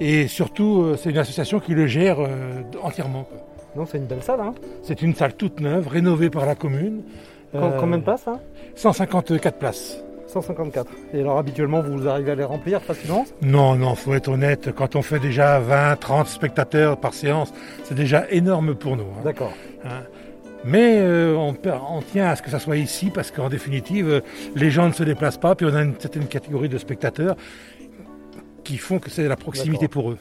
Et 0.00 0.26
surtout, 0.28 0.82
euh, 0.82 0.96
c'est 0.96 1.10
une 1.10 1.18
association 1.18 1.60
qui 1.60 1.74
le 1.74 1.86
gère 1.86 2.16
euh, 2.20 2.62
entièrement. 2.82 3.28
Non, 3.76 3.84
c'est 3.86 3.98
une 3.98 4.06
belle 4.06 4.22
salle. 4.22 4.40
Hein. 4.40 4.54
C'est 4.82 5.02
une 5.02 5.14
salle 5.14 5.34
toute 5.36 5.60
neuve, 5.60 5.88
rénovée 5.88 6.30
par 6.30 6.46
la 6.46 6.54
commune. 6.54 7.02
Com- 7.52 7.62
Euh, 7.64 7.78
Combien 7.78 7.98
de 7.98 8.02
places 8.02 8.26
hein 8.28 8.40
154 8.76 9.58
places. 9.58 10.02
154. 10.34 10.90
Et 11.14 11.20
alors 11.20 11.38
habituellement 11.38 11.80
vous 11.80 12.08
arrivez 12.08 12.32
à 12.32 12.34
les 12.34 12.44
remplir 12.44 12.82
facilement 12.82 13.24
Non, 13.42 13.76
non, 13.76 13.94
faut 13.94 14.14
être 14.14 14.28
honnête, 14.28 14.70
quand 14.74 14.96
on 14.96 15.02
fait 15.02 15.20
déjà 15.20 15.58
20, 15.60 15.96
30 15.96 16.26
spectateurs 16.26 16.98
par 16.98 17.14
séance, 17.14 17.52
c'est 17.84 17.94
déjà 17.94 18.24
énorme 18.30 18.74
pour 18.74 18.96
nous. 18.96 19.04
hein. 19.04 19.22
D'accord. 19.24 19.52
Hein. 19.84 20.02
Mais 20.66 20.96
euh, 20.98 21.36
on, 21.36 22.00
tient 22.00 22.28
à 22.28 22.36
ce 22.36 22.42
que 22.42 22.50
ça 22.50 22.58
soit 22.58 22.78
ici 22.78 23.10
parce 23.10 23.30
qu'en 23.30 23.50
définitive, 23.50 24.08
euh, 24.08 24.20
les 24.56 24.70
gens 24.70 24.88
ne 24.88 24.92
se 24.92 25.02
déplacent 25.02 25.38
pas, 25.38 25.54
puis 25.54 25.66
on 25.70 25.74
a 25.74 25.82
une 25.82 25.94
certaine 25.98 26.26
catégorie 26.26 26.70
de 26.70 26.78
spectateurs 26.78 27.36
qui 28.64 28.78
font 28.78 28.98
que 28.98 29.10
c'est 29.10 29.28
la 29.28 29.36
proximité 29.36 29.88
pour 29.88 30.10
eux. 30.12 30.18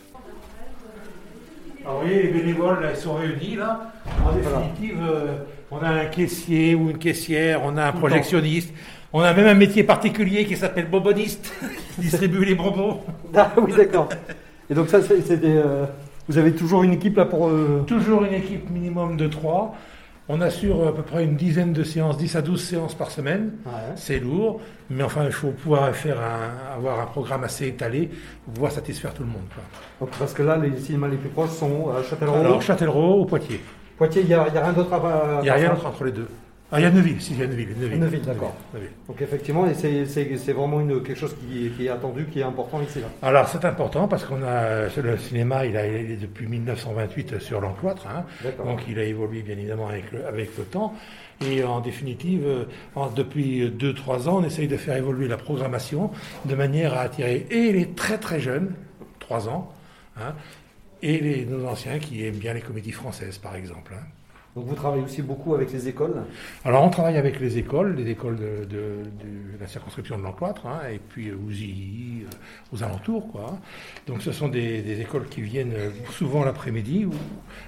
Alors 1.86 2.00
vous 2.02 2.08
voyez, 2.08 2.24
les 2.24 2.30
bénévoles, 2.30 2.82
là, 2.82 2.90
ils 2.92 2.98
sont 2.98 3.16
réunis 3.16 3.56
là. 3.56 3.94
En 4.26 4.34
définitive, 4.34 5.00
euh, 5.02 5.38
on 5.72 5.78
a 5.78 5.90
un 5.90 6.06
caissier 6.06 6.76
ou 6.76 6.90
une 6.90 6.98
caissière, 6.98 7.62
on 7.64 7.78
a 7.78 7.86
un 7.86 7.92
projectionniste, 7.94 8.74
on 9.14 9.22
a 9.22 9.34
même 9.34 9.48
un 9.48 9.54
métier 9.54 9.84
particulier 9.84 10.46
qui 10.46 10.56
s'appelle 10.58 10.88
bonboniste, 10.90 11.54
qui 11.96 12.02
distribue 12.02 12.44
les 12.46 12.56
bonbons. 12.56 13.00
Ah 13.36 13.52
oui, 13.58 13.74
d'accord. 13.76 14.10
Et 14.70 14.74
donc 14.76 14.90
ça, 14.90 15.00
des, 15.00 15.38
euh, 15.44 15.86
vous 16.28 16.38
avez 16.38 16.54
toujours 16.54 16.84
une 16.84 16.94
équipe 16.94 17.18
là 17.18 17.26
pour... 17.26 17.48
euh, 17.48 17.84
Toujours 17.88 18.24
une 18.24 18.34
équipe 18.34 18.70
minimum 18.70 19.18
de 19.18 19.28
3. 19.28 19.76
On 20.30 20.40
assure 20.40 20.88
à 20.88 20.96
peu 20.96 21.02
près 21.02 21.26
une 21.26 21.36
dizaine 21.36 21.74
de 21.74 21.84
séances, 21.84 22.18
10 22.18 22.38
à 22.38 22.42
12 22.42 22.64
séances 22.64 22.96
par 22.96 23.12
semaine. 23.12 23.52
C'est 23.96 24.20
lourd, 24.20 24.62
mais 24.90 25.04
enfin, 25.04 25.26
il 25.26 25.34
faut 25.34 25.50
pouvoir 25.52 25.94
faire 25.94 26.18
un- 26.18 26.78
avoir 26.78 27.02
un 27.02 27.08
programme 27.08 27.44
assez 27.44 27.68
étalé 27.68 28.10
pour 28.46 28.54
pouvoir 28.54 28.72
satisfaire 28.72 29.14
tout 29.14 29.24
le 29.24 29.30
monde. 29.30 29.42
quoi. 29.54 29.64
Donc, 30.08 30.16
parce 30.18 30.34
que 30.34 30.44
là, 30.44 30.56
les 30.58 30.78
cinémas 30.80 31.10
les 31.10 31.18
plus 31.18 31.28
proches 31.30 31.50
sont 31.50 31.90
à 31.90 32.02
Châtellerault. 32.04 32.38
Alors, 32.40 32.62
Châtellerault 32.62 33.22
ou 33.22 33.26
Poitiers. 33.26 33.60
Poitiers, 33.98 34.22
il 34.22 34.28
n'y 34.30 34.34
a, 34.34 34.44
a 34.44 34.46
rien 34.46 34.72
d'autre 34.74 34.94
à... 34.94 35.40
Il 35.42 35.44
n'y 35.44 35.50
a 35.50 35.54
rien 35.56 35.70
d'autre 35.72 35.88
entre 35.88 36.06
les 36.06 36.12
deux. 36.14 36.28
Ah, 36.76 36.80
il 36.80 36.84
y 36.84 36.86
a 36.86 36.92
Neuville, 36.92 37.22
si, 37.22 37.34
il 37.34 37.40
y 37.40 37.44
a 37.44 37.48
Neuville. 37.48 37.70
Neuville, 37.80 38.00
Neuville, 38.00 38.22
d'accord. 38.22 38.56
Donc 39.08 39.22
effectivement, 39.22 39.66
c'est- 39.76 40.52
vraiment 40.54 40.82
une, 40.82 41.04
quelque 41.04 41.20
chose 41.20 41.36
qui, 41.40 41.68
est- 41.68 41.70
qui 41.70 41.86
est 41.86 41.90
attendu, 41.90 42.26
qui 42.26 42.40
est 42.40 42.44
important 42.44 42.82
ici. 42.82 43.00
Là. 43.00 43.08
Alors, 43.22 43.48
c'est 43.48 43.64
important 43.64 44.08
parce 44.08 44.26
qu'on 44.26 44.42
a 44.44 44.88
le 45.02 45.18
cinéma, 45.18 45.66
il, 45.68 45.78
a, 45.78 45.86
il 45.86 46.12
est 46.12 46.16
depuis 46.18 46.48
1928 46.48 47.40
sur 47.40 47.62
l'encloître. 47.62 48.08
hein. 48.08 48.26
Donc 48.66 48.82
il 48.88 48.98
a 48.98 49.04
évolué 49.04 49.42
bien 49.44 49.56
évidemment 49.58 49.88
avec 49.88 50.12
le, 50.12 50.26
avec 50.26 50.58
le 50.58 50.64
temps. 50.64 50.94
Et 51.46 51.64
en 51.64 51.80
définitive, 51.80 52.44
euh, 52.46 52.66
en- 52.96 53.08
depuis 53.10 53.70
2-3 53.70 54.28
ans, 54.28 54.40
on 54.40 54.44
essaye 54.44 54.68
de 54.68 54.78
faire 54.78 54.96
évoluer 54.98 55.28
la 55.28 55.38
programmation 55.38 56.10
de 56.46 56.56
manière 56.56 56.94
à 56.96 57.02
attirer 57.02 57.46
et 57.52 57.72
les 57.72 57.90
très 57.90 58.18
très 58.18 58.40
jeunes, 58.40 58.74
3 59.20 59.48
ans, 59.50 59.72
hein, 60.18 60.34
et 61.02 61.20
les, 61.20 61.46
nos 61.46 61.68
anciens 61.68 62.00
qui 62.00 62.26
aiment 62.26 62.36
bien 62.36 62.54
les 62.54 62.62
comédies 62.62 62.92
françaises 62.94 63.38
par 63.38 63.56
exemple. 63.56 63.94
hein. 63.96 64.04
Donc 64.56 64.66
vous 64.68 64.76
travaillez 64.76 65.04
aussi 65.04 65.24
beaucoup 65.24 65.56
avec 65.56 65.72
les 65.74 65.88
écoles. 65.88 66.14
Alors 66.64 66.84
on 66.84 66.90
travaille 66.90 67.18
avec 67.18 67.40
les 67.40 67.58
écoles, 67.58 67.96
les 67.96 68.12
écoles 68.12 68.36
de, 68.38 68.66
de- 68.66 69.04
de 69.04 69.60
la 69.60 69.68
circonscription 69.68 70.18
de 70.18 70.22
l'Encloître, 70.24 70.68
hein, 70.68 70.82
et 70.92 71.00
puis 71.00 71.32
Ouzy, 71.32 72.24
euh, 72.24 72.76
aux 72.76 72.84
alentours. 72.84 73.32
Quoi. 73.32 73.58
Donc 74.06 74.22
ce 74.22 74.32
sont 74.32 74.50
des, 74.50 74.84
des 74.84 75.02
écoles 75.02 75.28
qui 75.28 75.42
viennent 75.42 75.74
euh, 75.74 75.90
souvent 76.12 76.44
l'après-midi, 76.44 77.08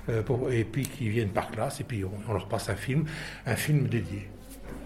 euh, 0.09 0.21
et 0.51 0.63
puis 0.63 0.83
qui 0.83 1.09
viennent 1.09 1.29
par 1.29 1.49
classe, 1.49 1.79
et 1.81 1.83
puis 1.85 2.03
on 2.29 2.33
leur 2.33 2.47
passe 2.47 2.69
un 2.69 2.75
film, 2.75 3.05
un 3.47 3.55
film 3.55 3.87
dédié. 3.87 4.29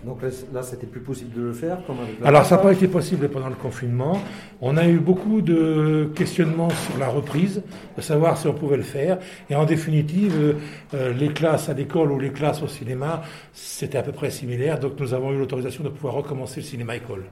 Donc 0.06 0.22
là, 0.54 0.64
c'était 0.64 0.88
plus 0.88 1.02
possible 1.02 1.36
de 1.36 1.42
le 1.48 1.54
faire 1.54 1.86
comme 1.86 1.98
avec 2.00 2.20
la 2.22 2.28
Alors 2.28 2.46
ça 2.46 2.56
n'a 2.56 2.62
pas 2.62 2.72
été 2.72 2.88
possible 2.88 3.28
pendant 3.28 3.50
le 3.50 3.56
confinement. 3.56 4.18
On 4.62 4.78
a 4.78 4.88
eu 4.88 4.98
beaucoup 5.00 5.42
de 5.42 6.10
questionnements 6.16 6.70
sur 6.70 6.98
la 6.98 7.10
reprise, 7.10 7.62
de 7.98 8.02
savoir 8.02 8.38
si 8.38 8.48
on 8.48 8.54
pouvait 8.54 8.78
le 8.78 8.84
faire. 8.84 9.20
Et 9.50 9.56
en 9.56 9.66
définitive, 9.66 10.36
euh, 10.40 10.54
euh, 10.94 11.14
les 11.14 11.30
classes 11.30 11.68
à 11.68 11.74
l'école 11.74 12.12
ou 12.14 12.20
les 12.20 12.32
classes 12.32 12.62
au 12.64 12.68
cinéma, 12.68 13.24
c'était 13.54 13.98
à 13.98 14.04
peu 14.04 14.14
près 14.14 14.30
similaire. 14.30 14.80
Donc 14.80 14.94
nous 15.00 15.14
avons 15.14 15.32
eu 15.34 15.38
l'autorisation 15.38 15.84
de 15.84 15.90
pouvoir 15.90 16.14
recommencer 16.14 16.62
le 16.62 16.66
cinéma-école. 16.66 17.26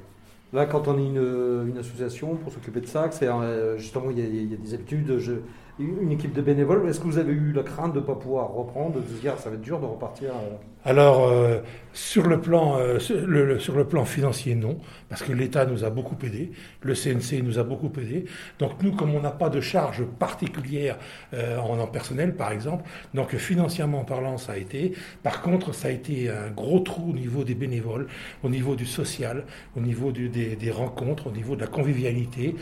Là, 0.53 0.65
quand 0.65 0.87
on 0.87 0.97
est 0.97 1.05
une, 1.05 1.69
une 1.69 1.77
association 1.77 2.35
pour 2.35 2.51
s'occuper 2.53 2.79
de 2.81 2.85
ça, 2.87 3.07
c'est 3.11 3.27
euh, 3.27 3.77
justement 3.77 4.05
il 4.11 4.19
y, 4.19 4.21
a, 4.21 4.25
il 4.25 4.51
y 4.51 4.53
a 4.53 4.57
des 4.57 4.73
habitudes, 4.73 5.17
je- 5.19 5.33
une 5.79 6.11
équipe 6.11 6.33
de 6.33 6.41
bénévoles. 6.41 6.89
Est-ce 6.89 6.99
que 6.99 7.05
vous 7.05 7.19
avez 7.19 7.33
eu 7.33 7.51
la 7.53 7.61
crainte 7.63 7.93
de 7.93 7.99
ne 7.99 8.03
pas 8.03 8.15
pouvoir 8.15 8.51
reprendre, 8.51 8.95
de 8.99 9.01
se 9.07 9.21
dire 9.21 9.37
ça 9.37 9.49
va 9.49 9.55
être 9.55 9.61
dur 9.61 9.79
de 9.79 9.85
repartir 9.85 10.29
euh, 10.31 10.55
Alors, 10.85 11.27
euh, 11.27 11.59
sur, 11.91 12.27
le 12.27 12.39
plan, 12.39 12.77
euh, 12.77 12.99
sur, 12.99 13.25
le, 13.25 13.83
plan 13.85 14.05
financier, 14.05 14.55
non, 14.55 14.79
parce 15.09 15.23
que 15.23 15.33
l'État 15.33 15.65
nous 15.65 15.83
a 15.83 15.89
beaucoup 15.89 16.15
aidé, 16.23 16.51
le 16.81 16.93
CNC 16.93 17.41
nous 17.43 17.59
a 17.59 17.63
beaucoup 17.63 17.91
aidé. 17.99 18.25
Donc 18.59 18.81
nous, 18.83 18.91
comme 18.93 19.13
on 19.13 19.19
n'a 19.19 19.31
pas 19.31 19.49
de 19.49 19.59
charge 19.59 20.03
particulière 20.03 20.97
euh, 21.33 21.57
en, 21.57 21.85
personnel, 21.87 22.35
par 22.35 22.51
exemple, 22.51 22.85
donc 23.13 23.35
financièrement 23.35 24.05
parlant, 24.05 24.37
ça 24.37 24.53
a 24.53 24.57
été. 24.57 24.93
Par 25.23 25.41
contre, 25.41 25.73
ça 25.73 25.87
a 25.87 25.91
été 25.91 26.29
un 26.29 26.51
gros 26.51 26.79
trou 26.79 27.09
au 27.09 27.13
niveau 27.13 27.43
des 27.43 27.55
bénévoles, 27.55 28.07
au 28.43 28.49
niveau 28.49 28.75
du 28.75 28.85
social, 28.85 29.43
au 29.75 29.81
niveau 29.81 30.11
des, 30.11 30.29
des 30.29 30.71
rencontres, 30.71 31.27
au 31.27 31.31
niveau 31.31 31.55
de 31.55 31.61
la 31.61 31.67
convivialité, 31.67 32.55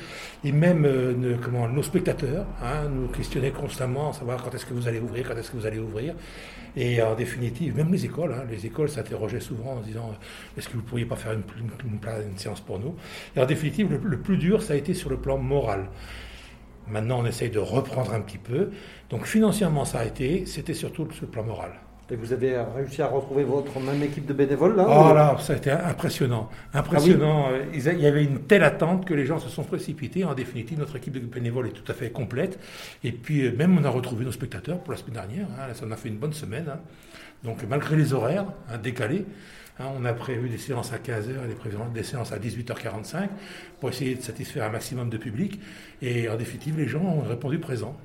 et 0.44 0.52
même 0.52 1.38
comment, 1.44 1.68
nos 1.68 1.84
spectateurs 1.84 2.46
hein, 2.64 2.90
nous 2.90 3.08
questionnaient 3.08 3.52
constamment, 3.52 4.14
savoir 4.14 4.42
quand 4.42 4.56
est-ce 4.56 4.66
que 4.66 4.74
vous 4.74 4.88
allez 4.88 5.00
ouvrir, 5.00 5.28
quand 5.28 5.38
est-ce 5.38 5.52
que 5.52 5.58
vous 5.58 5.66
allez 5.66 5.80
ouvrir. 5.80 6.16
Et 6.77 7.01
en 7.01 7.15
définitive, 7.15 7.75
même 7.77 7.91
les 7.91 8.05
écoles, 8.05 8.34
hein, 8.34 8.44
les 8.50 8.65
écoles 8.65 8.89
s'interrogeaient 8.89 9.39
souvent 9.39 9.74
en 9.74 9.79
disant 9.82 10.13
est-ce 10.58 10.67
que 10.67 10.74
vous 10.74 10.82
ne 10.82 10.88
pourriez 10.88 11.05
pas 11.05 11.15
faire 11.15 11.34
une, 11.34 11.44
une 11.86 12.38
séance 12.38 12.62
pour 12.62 12.79
nous? 12.79 12.96
Et 13.36 13.39
en 13.39 13.46
définitive, 13.46 13.91
le, 13.91 13.98
le 13.98 14.20
plus 14.20 14.38
dur, 14.38 14.62
ça 14.62 14.74
a 14.74 14.75
été 14.75 14.94
sur 14.94 15.10
le 15.10 15.17
plan 15.17 15.38
moral. 15.38 15.89
Maintenant, 16.88 17.22
on 17.22 17.25
essaye 17.25 17.50
de 17.50 17.60
reprendre 17.60 18.13
un 18.13 18.22
petit 18.22 18.38
peu. 18.38 18.72
Donc 19.10 19.25
financièrement, 19.25 19.86
ça 19.86 20.00
a 20.00 20.05
été, 20.05 20.46
c'était 20.46 20.74
surtout 20.74 21.10
sur 21.12 21.25
le 21.25 21.32
plan 21.32 21.44
moral. 21.44 21.72
Et 22.12 22.16
vous 22.16 22.32
avez 22.34 22.56
réussi 22.76 23.02
à 23.02 23.08
retrouver 23.08 23.44
votre 23.44 23.80
même 23.80 24.04
équipe 24.04 24.28
de 24.28 24.34
bénévoles 24.34 24.76
là 24.76 24.86
Oh 24.88 25.10
ou- 25.10 25.14
là, 25.16 25.36
ça 25.40 25.54
a 25.54 25.56
été 25.56 25.72
impressionnant. 25.72 26.50
Impressionnant. 26.74 27.48
Euh, 27.52 27.64
Il 27.74 28.00
y 28.00 28.06
avait 28.06 28.24
une 28.24 28.42
telle 28.42 28.64
attente 28.64 29.06
que 29.06 29.14
les 29.16 29.26
gens 29.26 29.40
se 29.40 29.50
sont 29.50 29.64
précipités. 29.64 30.24
En 30.24 30.36
définitive, 30.36 30.78
notre 30.78 30.96
équipe 30.98 31.14
de 31.14 31.20
bénévoles 31.20 31.68
est 31.68 31.72
tout 31.72 31.92
à 31.92 31.96
fait 31.96 32.12
complète. 32.12 32.60
Et 33.04 33.12
puis, 33.12 33.48
euh, 33.48 33.56
même, 33.58 33.76
on 33.78 33.84
a 33.84 33.90
retrouvé 33.90 34.24
nos 34.24 34.32
spectateurs 34.32 34.80
pour 34.80 34.92
la 34.94 34.98
semaine 35.00 35.14
dernière. 35.16 35.48
hein. 35.60 35.74
Ça 35.74 35.86
en 35.88 35.92
a 35.92 35.96
fait 35.96 36.10
une 36.10 36.18
bonne 36.18 36.34
semaine. 36.34 36.66
hein. 36.70 36.80
Donc, 37.44 37.64
malgré 37.68 37.96
les 37.96 38.14
horaires 38.14 38.46
hein, 38.72 38.78
décalés, 38.78 39.26
hein, 39.80 39.86
on 40.00 40.06
a 40.06 40.14
prévu 40.14 40.48
des 40.48 40.60
séances 40.60 40.94
à 40.94 40.98
15h 40.98 41.32
et 41.46 41.94
des, 41.94 42.04
séances 42.04 42.32
à 42.32 42.38
18h45 42.38 43.30
pour 43.80 43.90
essayer 43.90 44.14
de 44.14 44.22
satisfaire 44.22 44.66
un 44.66 44.70
maximum 44.70 45.10
de 45.10 45.18
public. 45.18 45.60
Et 46.04 46.30
en 46.30 46.36
définitive, 46.36 46.78
les 46.78 46.88
gens 46.88 47.02
ont 47.02 47.22
répondu 47.22 47.58
présent. 47.58 47.98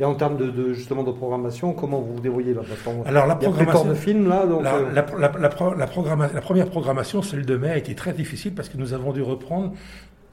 Et 0.00 0.04
en 0.04 0.14
termes 0.14 0.38
de, 0.38 0.46
de- 0.50 0.72
justement 0.72 1.02
de 1.02 1.12
programmation, 1.12 1.74
comment 1.74 2.00
vous 2.00 2.14
vous 2.14 2.20
débrouillez 2.20 2.54
là 2.54 2.62
Alors, 3.06 3.26
la 3.26 3.34
programmation. 3.36 3.84
de 3.90 3.94
films 3.94 4.28
là, 4.30 4.46
donc 4.46 4.62
La, 4.62 4.74
euh, 4.76 4.92
la- 4.94 5.06
la- 5.18 5.38
la 5.38 5.48
pro- 5.50 5.74
la 5.74 5.86
programma- 5.86 6.30
la 6.32 6.40
première 6.40 6.70
programmation, 6.70 7.20
celle 7.20 7.44
de 7.44 7.56
mai, 7.56 7.68
a 7.70 7.76
été 7.76 7.94
très 7.94 8.14
difficile 8.14 8.54
parce 8.54 8.70
que 8.70 8.78
nous 8.78 8.94
avons 8.94 9.12
dû 9.12 9.20
reprendre 9.20 9.74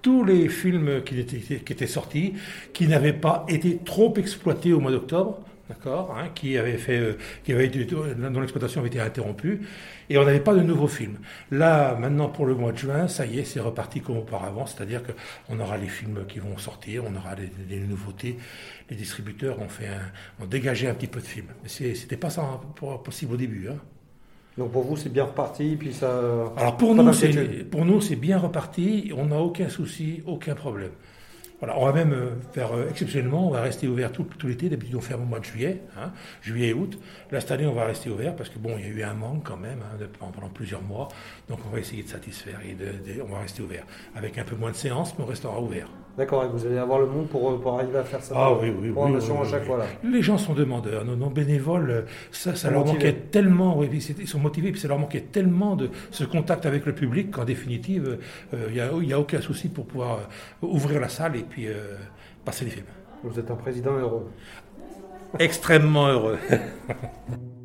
tous 0.02 0.24
les 0.24 0.48
films 0.48 1.02
qui 1.04 1.20
étaient, 1.20 1.38
qui 1.60 1.74
étaient 1.74 1.86
sortis, 1.86 2.34
qui 2.72 2.88
n'avaient 2.88 3.12
pas 3.12 3.46
été 3.50 3.78
trop 3.84 4.14
exploités 4.16 4.72
au 4.72 4.80
mois 4.80 4.92
d'octobre, 4.92 5.40
d'accord, 5.70 6.16
hein, 6.18 6.30
qui 6.34 6.58
avaient 6.58 6.78
fait, 6.78 7.00
euh, 7.00 7.18
qui 7.44 7.54
avaient 7.54 7.66
été, 7.66 7.86
dont 7.86 8.40
l'exploitation 8.40 8.80
avait 8.82 8.90
été 8.90 9.00
interrompue, 9.00 9.62
et 10.10 10.18
on 10.18 10.24
n'avait 10.24 10.40
pas 10.40 10.54
de 10.54 10.62
nouveaux 10.62 10.88
films. 10.88 11.18
Là, 11.52 11.96
maintenant 11.96 12.30
pour 12.30 12.46
le 12.46 12.56
mois 12.56 12.72
de 12.72 12.78
juin, 12.78 13.08
ça 13.08 13.26
y 13.26 13.40
est, 13.40 13.44
c'est 13.44 13.60
reparti 13.60 14.02
comme 14.02 14.18
auparavant, 14.18 14.66
c'est-à-dire 14.66 15.04
que 15.04 15.12
on 15.50 15.60
aura 15.60 15.78
les 15.78 15.88
films 15.88 16.26
qui 16.28 16.40
vont 16.40 16.58
sortir, 16.58 17.04
on 17.06 17.16
aura 17.16 17.36
des, 17.36 17.80
nouveautés. 17.80 18.38
Les 18.90 18.96
distributeurs 18.96 19.60
ont 19.62 19.70
fait, 19.70 19.88
un- 19.88 20.44
ont 20.44 20.48
dégagé 20.48 20.88
un 20.88 20.94
petit 20.94 21.08
peu 21.08 21.20
de 21.20 21.26
films, 21.26 21.48
mais 21.64 21.70
c'était 21.70 22.18
pas 22.18 22.30
ça 22.30 22.42
hein, 22.44 22.98
possible 23.04 23.34
au 23.34 23.38
début. 23.38 23.68
Hein. 23.70 23.78
donc 24.58 24.72
pour 24.72 24.84
vous 24.84 24.96
c'est 24.98 25.10
bien 25.10 25.26
reparti, 25.26 25.76
puis 25.78 25.94
ça. 25.94 26.22
Alors 26.56 26.78
pour 26.78 26.96
nous, 26.96 27.14
c'est 27.14 27.70
pour 27.70 27.86
nous 27.86 28.02
c'est 28.02 28.16
bien 28.16 28.38
reparti. 28.40 29.12
On 29.16 29.26
n'a 29.26 29.38
aucun 29.40 29.70
souci, 29.70 30.24
aucun 30.26 30.56
problème. 30.56 30.92
Voilà, 31.60 31.78
on 31.80 31.86
va 31.86 31.92
même 31.92 32.14
euh, 32.14 32.36
faire 32.52 32.72
euh, 32.74 32.88
exceptionnellement, 32.90 33.48
on 33.48 33.52
va 33.52 33.62
rester 33.62 33.88
ouvert 33.88 34.12
tout, 34.12 34.24
tout 34.24 34.48
l'été. 34.48 34.70
D'habitude 34.70 34.96
on 34.96 35.02
ferme 35.02 35.24
au 35.24 35.26
mois 35.26 35.40
de 35.40 35.46
juillet, 35.46 35.82
hein, 35.98 36.12
juillet 36.42 36.70
et 36.70 36.74
août. 36.74 37.00
Là 37.32 37.42
cette 37.42 37.52
année 37.52 37.66
on 37.66 37.74
va 37.74 37.86
rester 37.86 38.10
ouvert 38.10 38.36
parce 38.36 38.50
que 38.50 38.60
bon 38.60 38.76
il 38.78 38.84
y 38.84 38.88
a 38.88 38.90
eu 38.90 39.04
un 39.04 39.16
manque 39.16 39.44
quand 39.44 39.58
même 39.58 39.80
hein, 39.82 40.06
pendant 40.34 40.50
plusieurs 40.50 40.84
mois. 40.84 41.08
Donc 41.50 41.60
on 41.66 41.70
va 41.70 41.80
essayer 41.80 42.04
de 42.04 42.10
satisfaire 42.10 42.60
et 42.62 42.76
on 43.22 43.32
va 43.32 43.40
rester 43.40 43.64
ouvert 43.64 43.86
avec 44.16 44.38
un 44.38 44.44
peu 44.44 44.56
moins 44.56 44.72
de 44.72 44.76
séances, 44.76 45.18
mais 45.18 45.24
on 45.24 45.28
restera 45.28 45.60
ouvert. 45.60 45.88
D'accord, 46.18 46.46
et 46.46 46.48
vous 46.48 46.66
allez 46.66 46.78
avoir 46.78 47.00
le 47.00 47.06
monde 47.06 47.28
pour, 47.28 47.52
euh, 47.52 47.60
pour 47.60 47.76
arriver 47.76 48.00
à 48.00 48.04
faire 48.04 48.24
ça. 48.24 48.34
Ah 48.36 48.52
oui, 48.52 48.70
oui, 48.70 48.90
oui, 48.90 49.12
oui, 49.12 49.16
à 49.16 49.46
chaque 49.46 49.62
oui. 49.62 49.68
fois 49.68 49.78
là. 49.78 49.86
Les 50.04 50.24
gens 50.24 50.40
sont 50.40 50.54
demandeurs. 50.54 51.06
Nos, 51.06 51.16
nos 51.16 51.30
bénévoles, 51.30 51.92
euh, 51.92 52.02
ça, 52.32 52.56
ça 52.56 52.72
leur 52.72 52.80
motivés. 52.80 52.98
manquait 52.98 53.14
tellement. 53.30 53.78
Oui, 53.78 53.88
ils 53.92 54.28
sont 54.28 54.40
motivés, 54.40 54.72
puis 54.72 54.82
ça 54.82 54.88
leur 54.88 54.98
manquait 54.98 55.22
tellement 55.22 55.76
de 55.76 55.92
ce 56.10 56.24
contact 56.24 56.66
avec 56.66 56.88
le 56.88 56.94
public 56.96 57.30
qu'en 57.32 57.46
définitive, 57.46 58.18
euh, 58.54 58.68
il 59.02 59.08
n'y 59.08 59.14
a, 59.14 59.20
aucun 59.20 59.42
souci 59.42 59.70
pour 59.70 59.86
pouvoir 59.86 60.20
euh, 60.64 60.68
ouvrir 60.68 61.00
la 61.00 61.10
salle 61.10 61.36
et 61.36 61.44
puis 61.44 61.68
euh, 61.68 61.96
passer 62.46 62.66
les 62.66 62.72
films. 62.72 62.86
Vous 63.24 63.40
êtes 63.40 63.50
un 63.52 63.56
président 63.56 63.94
heureux. 63.98 64.30
Extrêmement 65.40 66.08
heureux. 66.08 66.38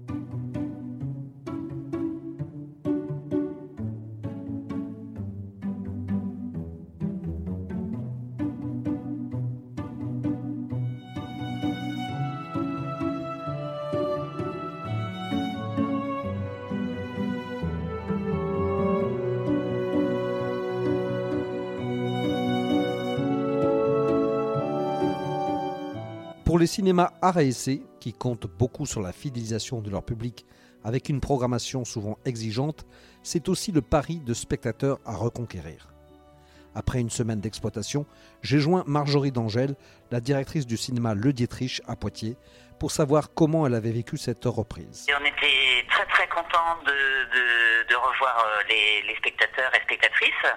Pour 26.52 26.58
les 26.58 26.66
cinémas 26.66 27.12
art 27.22 27.38
et 27.38 27.48
qui 27.98 28.12
comptent 28.12 28.46
beaucoup 28.46 28.84
sur 28.84 29.00
la 29.00 29.12
fidélisation 29.12 29.80
de 29.80 29.88
leur 29.88 30.04
public 30.04 30.44
avec 30.84 31.08
une 31.08 31.18
programmation 31.18 31.86
souvent 31.86 32.18
exigeante, 32.26 32.84
c'est 33.22 33.48
aussi 33.48 33.72
le 33.72 33.80
pari 33.80 34.20
de 34.20 34.34
spectateurs 34.34 34.98
à 35.06 35.16
reconquérir. 35.16 35.88
Après 36.74 37.00
une 37.00 37.08
semaine 37.08 37.40
d'exploitation, 37.40 38.04
j'ai 38.42 38.58
joint 38.58 38.84
Marjorie 38.86 39.32
d'Angèle, 39.32 39.76
la 40.10 40.20
directrice 40.20 40.66
du 40.66 40.76
cinéma 40.76 41.14
Le 41.14 41.32
Dietrich 41.32 41.80
à 41.88 41.96
Poitiers, 41.96 42.36
pour 42.78 42.90
savoir 42.90 43.32
comment 43.32 43.66
elle 43.66 43.74
avait 43.74 43.90
vécu 43.90 44.18
cette 44.18 44.44
reprise. 44.44 45.06
On 45.08 45.24
était 45.24 45.86
très 45.88 46.04
très 46.04 46.28
contents 46.28 46.76
de, 46.84 47.94
revoir 47.94 48.44
euh, 48.44 48.62
les 48.68 49.16
spectateurs 49.16 49.74
et 49.74 49.82
spectatrices. 49.84 50.52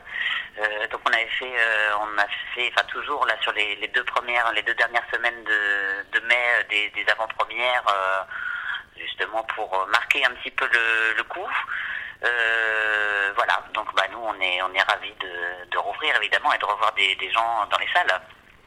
Euh, 0.58 0.88
donc 0.88 1.02
on 1.10 1.12
avait 1.14 1.28
fait, 1.38 1.52
euh, 1.54 1.92
on 2.00 2.18
a 2.18 2.26
fait, 2.54 2.72
enfin 2.74 2.86
toujours 2.88 3.26
là 3.26 3.36
sur 3.42 3.52
les, 3.52 3.76
les 3.76 3.88
deux 3.90 4.04
premières, 4.06 4.52
les 4.54 4.62
deux 4.64 4.74
dernières 4.76 5.04
semaines 5.14 5.44
de, 5.44 6.20
de 6.20 6.26
mai, 6.28 6.38
euh, 6.60 6.64
des, 6.70 6.90
des 6.92 7.12
avant-premières, 7.12 7.84
euh, 7.90 8.22
justement 8.98 9.44
pour 9.56 9.86
marquer 9.92 10.24
un 10.26 10.32
petit 10.36 10.52
peu 10.52 10.66
le, 10.72 11.14
le 11.18 11.24
coup. 11.24 11.50
Voilà, 13.36 13.62
donc 13.74 13.94
bah 13.96 14.06
nous 14.12 14.18
on 14.20 14.40
est 14.40 14.62
on 14.62 14.74
est 14.74 14.82
ravis 14.82 15.14
de, 15.20 15.70
de 15.70 15.78
rouvrir 15.78 16.16
évidemment 16.16 16.54
et 16.54 16.58
de 16.58 16.66
revoir 16.66 16.94
des, 16.94 17.14
des 17.16 17.30
gens 17.32 17.66
dans 17.70 17.78
les 17.78 17.88
salles. 17.94 18.22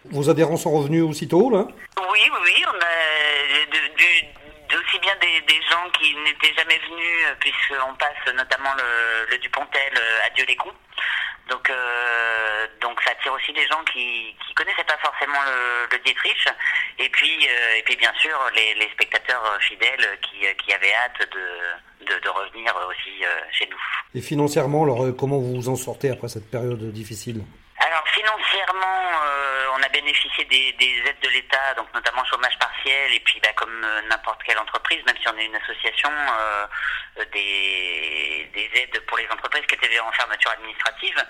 Vos 0.05 0.29
adhérents 0.29 0.59
sont 0.59 0.71
revenus 0.71 1.03
aussitôt 1.03 1.51
là? 1.51 1.65
Oui, 2.11 2.21
oui, 2.33 2.39
oui, 2.45 2.65
on 2.69 2.77
a 2.77 3.67
du- 3.73 4.77
aussi 4.77 4.99
bien 5.01 5.17
des, 5.17 5.41
des 5.41 5.61
gens 5.63 5.89
qui 5.99 6.15
n'étaient 6.17 6.55
jamais 6.55 6.79
venus, 6.79 7.27
puisqu'on 7.41 7.95
passe 7.95 8.35
notamment 8.35 8.71
le, 8.77 9.31
le 9.31 9.39
Dupontel, 9.39 9.93
euh, 9.97 10.27
Adieu 10.27 10.45
les 10.47 10.57
coups. 10.57 10.75
Donc, 11.49 11.71
euh, 11.71 12.67
donc 12.83 13.01
ça 13.03 13.13
attire 13.13 13.33
aussi 13.33 13.53
des 13.53 13.67
gens 13.67 13.83
qui 13.93 14.35
qui 14.47 14.55
connaissaient 14.55 14.85
pas 14.85 14.99
forcément 14.99 15.39
le, 15.47 15.97
le 15.97 16.05
Dietrich, 16.05 16.47
et 16.99 17.09
puis 17.09 17.49
euh, 17.49 17.79
et 17.79 17.83
puis 17.85 17.97
bien 17.97 18.13
sûr 18.21 18.37
les, 18.55 18.89
spectateurs 18.93 19.43
euh, 19.45 19.59
fidèles 19.61 20.19
qui, 20.23 20.45
qui 20.63 20.73
avaient 20.73 20.93
hâte 20.95 21.27
de, 21.33 22.21
de, 22.21 22.29
revenir 22.29 22.75
aussi 22.89 23.25
chez 23.53 23.67
nous. 23.71 23.81
Et 24.15 24.21
financièrement, 24.21 24.85
alors 24.85 25.07
comment 25.17 25.39
vous 25.39 25.55
vous 25.55 25.69
en 25.69 25.77
sortez 25.77 26.11
après 26.11 26.29
cette 26.29 26.51
période 26.51 26.93
difficile? 26.93 27.43
Bénéficié 30.09 30.45
des, 30.47 30.73
des 30.73 31.03
aides 31.07 31.21
de 31.21 31.29
l'État, 31.29 31.75
donc 31.77 31.93
notamment 31.93 32.25
chômage 32.25 32.59
partiel, 32.59 33.13
et 33.13 33.21
puis 33.21 33.39
bah, 33.43 33.53
comme 33.57 33.85
euh, 33.85 34.01
n'importe 34.09 34.43
quelle 34.43 34.59
entreprise, 34.59 35.05
même 35.05 35.17
si 35.21 35.29
on 35.29 35.37
est 35.37 35.45
une 35.45 35.57
association, 35.57 36.11
euh, 36.11 36.67
des, 37.33 38.51
des 38.55 38.71
aides 38.75 39.01
pour 39.07 39.19
les 39.19 39.29
entreprises 39.29 39.67
qui 39.67 39.75
étaient 39.75 40.01
en 40.01 40.13
fermeture 40.13 40.51
administrative. 40.53 41.23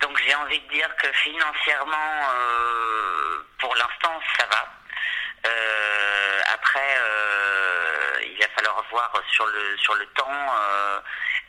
Donc 0.00 0.20
j'ai 0.26 0.34
envie 0.34 0.58
de 0.60 0.68
dire 0.68 0.88
que 0.96 1.12
financièrement, 1.12 2.28
euh, 2.34 3.46
pour 3.60 3.74
l'instant, 3.76 4.20
ça 4.36 4.46
va. 4.46 4.68
Après, 6.52 6.98
il 8.24 8.38
va 8.38 8.48
falloir 8.56 8.84
voir 8.90 9.12
sur 9.30 9.46
le 9.46 9.76
sur 9.78 9.94
le 9.94 10.06
temps. 10.06 10.46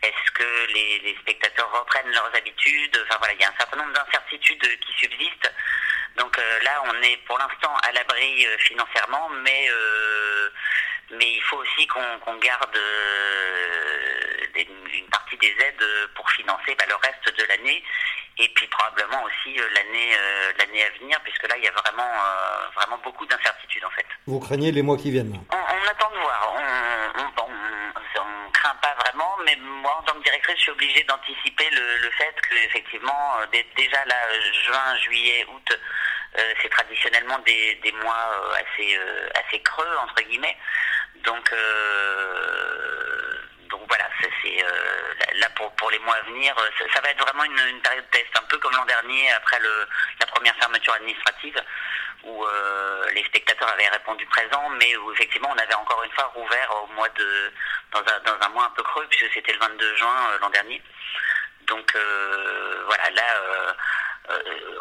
est-ce 0.04 0.32
que 0.32 0.68
les 0.74 1.18
spectateurs 1.22 1.70
reprennent 1.72 2.12
leurs 2.12 2.34
habitudes 2.36 3.06
Enfin 3.06 3.18
voilà, 3.18 3.34
il 3.34 3.42
y 3.42 3.44
a 3.44 3.50
un 3.50 3.58
certain 3.58 3.78
nombre 3.78 3.94
d'incertitudes 3.94 4.80
qui 4.80 4.94
subsistent. 4.94 5.52
Donc 6.20 6.38
euh, 6.38 6.60
là, 6.64 6.84
on 6.86 7.02
est 7.02 7.18
pour 7.26 7.38
l'instant 7.40 7.74
à 7.88 7.92
l'abri 7.94 8.46
euh, 8.46 8.58
financièrement, 8.60 9.30
mais 9.44 9.68
euh, 9.72 10.50
mais 11.12 11.32
il 11.34 11.42
faut 11.44 11.58
aussi 11.58 11.88
qu'on 11.88 12.36
garde 12.38 12.78
des- 14.54 14.68
une 14.94 15.08
partie 15.10 15.38
des 15.38 15.56
aides 15.66 15.86
pour 16.16 16.30
financer 16.32 16.76
bah, 16.78 16.86
le 16.88 16.96
reste 16.96 17.38
de 17.38 17.44
l'année 17.46 17.84
et 18.38 18.48
puis 18.50 18.68
probablement 18.68 19.24
aussi 19.24 19.56
l'année 19.76 20.12
l'année 20.58 20.84
à 20.86 20.90
venir, 21.00 21.20
puisque 21.24 21.48
là, 21.48 21.56
il 21.58 21.64
y 21.64 21.68
a 21.68 21.72
vraiment 21.72 22.12
vraiment 22.76 22.98
beaucoup 23.04 23.26
d'incertitudes 23.26 23.84
en 23.86 23.90
fait. 23.92 24.06
Vous 24.28 24.40
craignez 24.40 24.72
les 24.72 24.82
mois 24.82 24.98
qui 24.98 25.12
viennent 25.12 25.34
On, 25.52 25.56
on 25.58 25.88
attend 25.90 26.10
de 26.12 26.18
voir. 26.20 26.54
On, 26.56 27.22
on, 27.22 27.44
on- 27.44 27.50
craint 28.54 28.76
pas 28.82 28.94
vraiment, 29.06 29.38
mais 29.46 29.56
moi, 29.62 29.96
en 30.00 30.04
tant 30.04 30.14
que 30.16 30.24
directrice, 30.24 30.58
je 30.58 30.62
suis 30.64 30.72
obligée 30.72 31.04
d'anticiper 31.04 31.70
le, 31.70 31.98
le 31.98 32.10
fait 32.12 32.34
que, 32.42 32.56
effectivement, 32.66 33.38
dé- 33.54 33.66
déjà 33.78 34.04
là, 34.06 34.16
juin, 34.66 34.98
juillet, 35.04 35.46
août, 35.50 35.80
euh, 36.38 36.54
c'est 36.62 36.70
traditionnellement 36.70 37.40
des, 37.40 37.76
des 37.84 37.92
mois 37.94 38.30
euh, 38.34 38.54
assez 38.54 38.96
euh, 38.96 39.30
assez 39.34 39.60
creux 39.62 39.98
entre 40.04 40.22
guillemets. 40.22 40.58
Donc 41.24 41.52
donc 43.70 43.82
voilà, 43.88 44.06
c'est 44.20 44.64
là- 45.40 45.50
pour 45.56 45.72
pour 45.76 45.90
les 45.92 46.00
mois 46.00 46.16
à 46.16 46.22
venir, 46.22 46.56
ça, 46.94 47.02
va 47.02 47.10
être 47.10 47.24
vraiment 47.24 47.44
une, 47.44 47.82
période 47.82 48.10
test, 48.12 48.28
un 48.36 48.46
peu 48.48 48.58
comme 48.60 48.74
l'an 48.74 48.86
dernier 48.86 49.32
après 49.34 49.60
le, 49.60 49.88
la 50.20 50.26
première 50.28 50.56
fermeture 50.56 50.94
administrative 50.94 51.62
où 52.24 52.46
les 53.14 53.24
spectateurs 53.26 53.70
avaient 53.70 53.90
répondu 53.90 54.26
présent, 54.28 54.70
mais 54.80 54.96
où 54.98 55.12
effectivement 55.12 55.50
on 55.54 55.58
avait 55.58 55.74
encore 55.74 56.04
une 56.04 56.12
fois 56.12 56.32
rouvert 56.34 56.72
au 56.84 56.88
mois 56.94 57.10
de 57.10 57.52
dans 57.92 58.00
un, 58.00 58.20
dans 58.26 58.46
un 58.46 58.50
mois 58.50 58.66
un 58.66 58.74
peu 58.76 58.84
creux 58.84 59.06
puisque 59.10 59.34
c'était 59.34 59.54
le 59.54 59.60
22 59.60 59.96
juin 59.98 60.38
l'an 60.42 60.50
dernier. 60.52 60.82
Donc 61.62 61.98
voilà, 62.86 63.10
là 63.12 63.76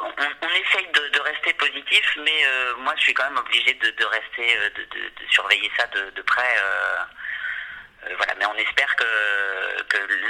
on, 0.02 0.12
on 0.42 0.48
essaye 0.48 0.86
de, 0.92 1.20
rester 1.20 1.52
positif, 1.54 2.16
mais 2.18 2.46
euh, 2.46 2.76
moi 2.76 2.94
je 2.96 3.02
suis 3.02 3.14
quand 3.14 3.24
même 3.24 3.38
obligé 3.38 3.74
de, 3.74 4.04
rester, 4.04 4.56
euh, 4.58 4.70
de, 4.70 5.26
surveiller 5.30 5.70
ça 5.76 5.86
de, 5.88 6.22
près. 6.22 6.56
euh, 6.62 6.98
espère 8.58 8.94
que, 8.96 9.04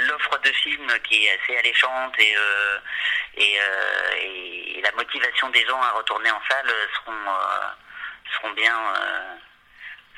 l'offre 0.07 0.37
de 0.39 0.51
films 0.51 0.91
qui 1.07 1.25
est 1.25 1.39
assez 1.39 1.57
alléchante 1.57 2.13
et, 2.19 2.35
euh, 2.37 2.77
euh, 3.39 4.81
la 4.83 4.91
motivation 4.93 5.49
des 5.49 5.65
gens 5.65 5.81
à 5.81 5.91
retourner 5.91 6.29
en 6.31 6.41
salle 6.49 6.69
euh, 6.69 6.87
euh, 7.07 7.11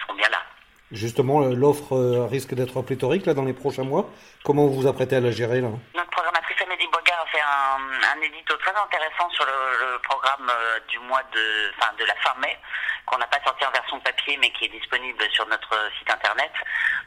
seront 0.01 0.15
bien 0.15 0.29
là. 0.29 0.43
Justement, 0.91 1.43
euh, 1.43 1.55
l'offre 1.55 1.93
euh, 1.95 2.27
risque 2.27 2.53
d'être 2.53 2.81
pléthorique 2.81 3.25
là 3.25 3.33
dans 3.33 3.45
les 3.45 3.53
prochains 3.53 3.85
mois. 3.85 4.09
Comment 4.43 4.67
vous 4.67 4.81
vous 4.81 4.87
apprêtez 4.87 5.15
à 5.15 5.21
la 5.21 5.31
gérer 5.31 5.61
là 5.61 5.69
Notre 5.95 6.09
programmatrice 6.11 6.61
Amélie 6.61 6.87
Boigard 6.91 7.23
a 7.23 7.25
fait 7.27 7.39
un, 7.39 8.17
un 8.17 8.21
édito 8.21 8.57
très 8.57 8.75
intéressant 8.75 9.29
sur 9.29 9.45
le, 9.45 9.97
programme 10.03 10.49
euh, 10.49 10.79
du 10.89 10.99
mois 10.99 11.23
de, 11.33 11.71
enfin, 11.77 11.93
de 11.97 12.03
la 12.03 12.15
fin 12.15 12.35
mai, 12.41 12.57
qu'on 13.05 13.17
n'a 13.17 13.27
pas 13.27 13.39
sorti 13.45 13.63
en 13.65 13.71
version 13.71 14.01
papier, 14.01 14.37
mais 14.41 14.51
qui 14.51 14.65
est 14.65 14.79
disponible 14.79 15.23
sur 15.31 15.47
notre 15.47 15.71
site 15.97 16.11
internet. 16.11 16.51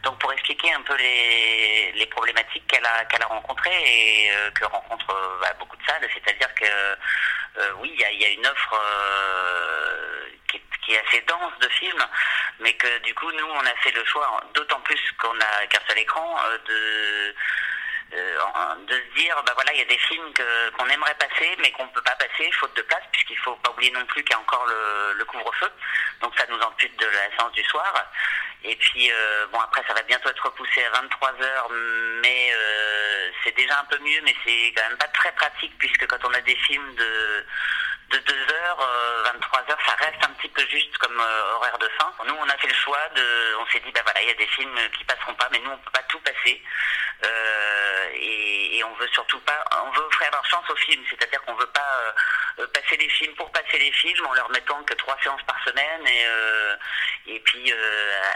Donc 0.03 0.19
pour 0.19 0.33
expliquer 0.33 0.73
un 0.73 0.81
peu 0.81 0.97
les, 0.97 2.07
problématiques 2.07 2.67
qu'elle 2.69 2.87
a, 2.87 3.05
qu'elle 3.07 3.23
a 3.23 3.27
rencontrées 3.27 3.75
et 3.75 4.31
que 4.55 4.65
rencontrent 4.67 5.17
bah, 5.41 5.53
beaucoup 5.59 5.77
de 5.77 5.83
salles, 5.85 6.07
c'est-à-dire 6.15 6.55
que 6.55 6.67
oui, 7.79 7.93
il 7.95 8.01
y 8.01 8.21
y 8.21 8.25
a 8.25 8.29
une 8.31 8.47
offre 8.47 8.75
euh, 8.75 10.27
qui, 10.51 10.61
qui 10.85 10.95
est 10.95 11.07
assez 11.07 11.21
dense 11.23 11.53
de 11.61 11.69
films, 11.69 12.07
mais 12.61 12.73
que 12.75 12.99
du 13.01 13.15
coup 13.15 13.31
nous 13.33 13.47
on 13.47 13.61
a 13.61 13.75
fait 13.83 13.93
le 13.93 14.05
choix, 14.05 14.41
d'autant 14.55 14.81
plus 14.81 15.01
qu'on 15.21 15.39
a 15.41 15.67
qu'un 15.67 15.81
seul 15.89 15.99
écran, 15.99 16.37
euh, 16.47 16.59
de 16.67 16.73
euh, 16.73 17.33
de 18.11 18.95
se 18.95 19.21
dire 19.21 19.43
bah 19.47 19.53
voilà 19.55 19.73
il 19.73 19.79
y 19.79 19.83
a 19.83 19.87
des 19.87 19.99
films 19.99 20.33
que 20.33 20.71
qu'on 20.71 20.87
aimerait 20.89 21.15
passer 21.15 21.57
mais 21.59 21.71
qu'on 21.73 21.89
peut 21.89 22.03
pas 22.03 22.17
passer 22.17 22.51
faute 22.53 22.75
de 22.77 22.83
place 22.83 23.03
puisqu'il 23.13 23.39
faut 23.39 23.57
pas 23.57 23.71
oublier 23.71 23.91
non 23.93 24.05
plus 24.07 24.23
qu'il 24.23 24.33
y 24.33 24.35
a 24.35 24.41
encore 24.41 24.67
le, 24.67 25.15
le 25.19 25.25
couvre-feu. 25.25 25.71
Donc 26.21 26.33
ça 26.39 26.47
nous 26.49 26.61
ampute 26.61 26.99
de 26.99 27.07
la 27.07 27.37
séance 27.37 27.53
du 27.53 27.65
soir. 27.65 27.93
Et 28.63 28.77
puis 28.77 29.11
euh, 29.11 29.47
bon 29.53 29.61
après 29.61 29.83
ça 29.87 29.95
va 29.95 30.03
bientôt 30.03 30.29
être 30.29 30.45
repoussé 30.45 30.85
à 30.85 30.91
23 30.91 31.33
heures 31.43 31.69
mais 32.23 32.51
euh, 32.55 33.31
c'est 33.43 33.55
déjà 33.57 33.81
un 33.81 33.85
peu 33.85 33.99
mieux 33.99 34.21
mais 34.23 34.35
c'est 34.45 34.73
quand 34.77 34.89
même 34.89 34.99
pas 34.99 35.09
très 35.09 35.33
pratique 35.33 35.77
puisque 35.79 36.07
quand 36.07 36.25
on 36.25 36.33
a 36.33 36.41
des 36.41 36.57
films 36.57 36.95
de 36.95 37.47
de 38.15 38.19
2 38.21 38.35
heures, 38.55 38.81
euh, 38.81 39.23
23 39.33 39.61
heures, 39.71 39.79
ça 39.87 39.95
reste 39.99 40.23
un 40.23 40.33
petit 40.35 40.49
peu 40.49 40.63
juste 40.69 40.97
comme 40.99 41.19
euh, 41.19 41.55
horaire 41.57 41.79
de 41.79 41.89
fin. 41.99 42.13
Nous, 42.27 42.35
on 42.35 42.49
a 42.49 42.57
fait 42.59 42.69
le 42.69 42.75
choix 42.75 43.09
de, 43.17 43.57
on 43.61 43.67
s'est 43.67 43.81
dit, 43.81 43.91
bah 43.93 44.03
voilà, 44.05 44.23
il 44.23 44.29
y 44.29 44.31
a 44.31 44.35
des 44.35 44.47
films 44.47 44.79
qui 44.97 45.05
passeront 45.05 45.35
pas, 45.35 45.49
mais 45.51 45.59
nous, 45.59 45.71
on 45.71 45.79
peut 45.79 45.91
pas 45.93 46.05
tout 46.09 46.21
passer. 46.21 46.63
Euh, 47.25 48.09
et, 48.15 48.83
on 48.85 48.95
veut 48.95 49.09
surtout 49.09 49.41
pas, 49.41 49.65
on 49.87 49.91
veut 49.93 50.05
offrir 50.05 50.31
leur 50.31 50.45
chance 50.45 50.69
aux 50.69 50.77
films, 50.77 51.03
c'est-à-dire 51.09 51.43
qu'on 51.45 51.55
veut 51.55 51.71
pas 51.73 52.15
passer 52.75 52.97
les 52.97 53.09
films 53.09 53.35
pour 53.35 53.51
passer 53.51 53.79
les 53.79 53.91
films 53.93 54.27
en 54.27 54.35
leur 54.35 54.49
mettant 54.51 54.83
que 54.85 54.95
trois 54.95 55.17
séances 55.23 55.43
par 55.47 55.57
semaine 55.65 56.07
et 56.07 56.27
et 57.27 57.41
puis 57.41 57.73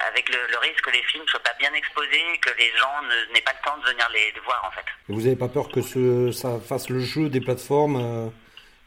avec 0.08 0.28
le, 0.30 0.58
risque 0.58 0.80
que 0.80 0.90
les 0.90 1.02
films 1.02 1.28
soient 1.28 1.42
pas 1.42 1.54
bien 1.58 1.72
exposés, 1.74 2.38
que 2.40 2.50
les 2.58 2.72
gens 2.78 3.02
n'aient 3.32 3.42
pas 3.42 3.52
le 3.52 3.64
temps 3.64 3.76
de 3.76 3.90
venir 3.90 4.08
les, 4.10 4.32
voir 4.44 4.64
en 4.64 4.70
fait. 4.70 4.86
Vous 5.08 5.20
n'avez 5.20 5.36
pas 5.36 5.48
peur 5.48 5.68
que 5.68 5.82
ce, 5.82 6.32
ça 6.32 6.58
fasse 6.58 6.88
le 6.88 7.00
jeu 7.00 7.28
des 7.28 7.40
plateformes 7.40 8.32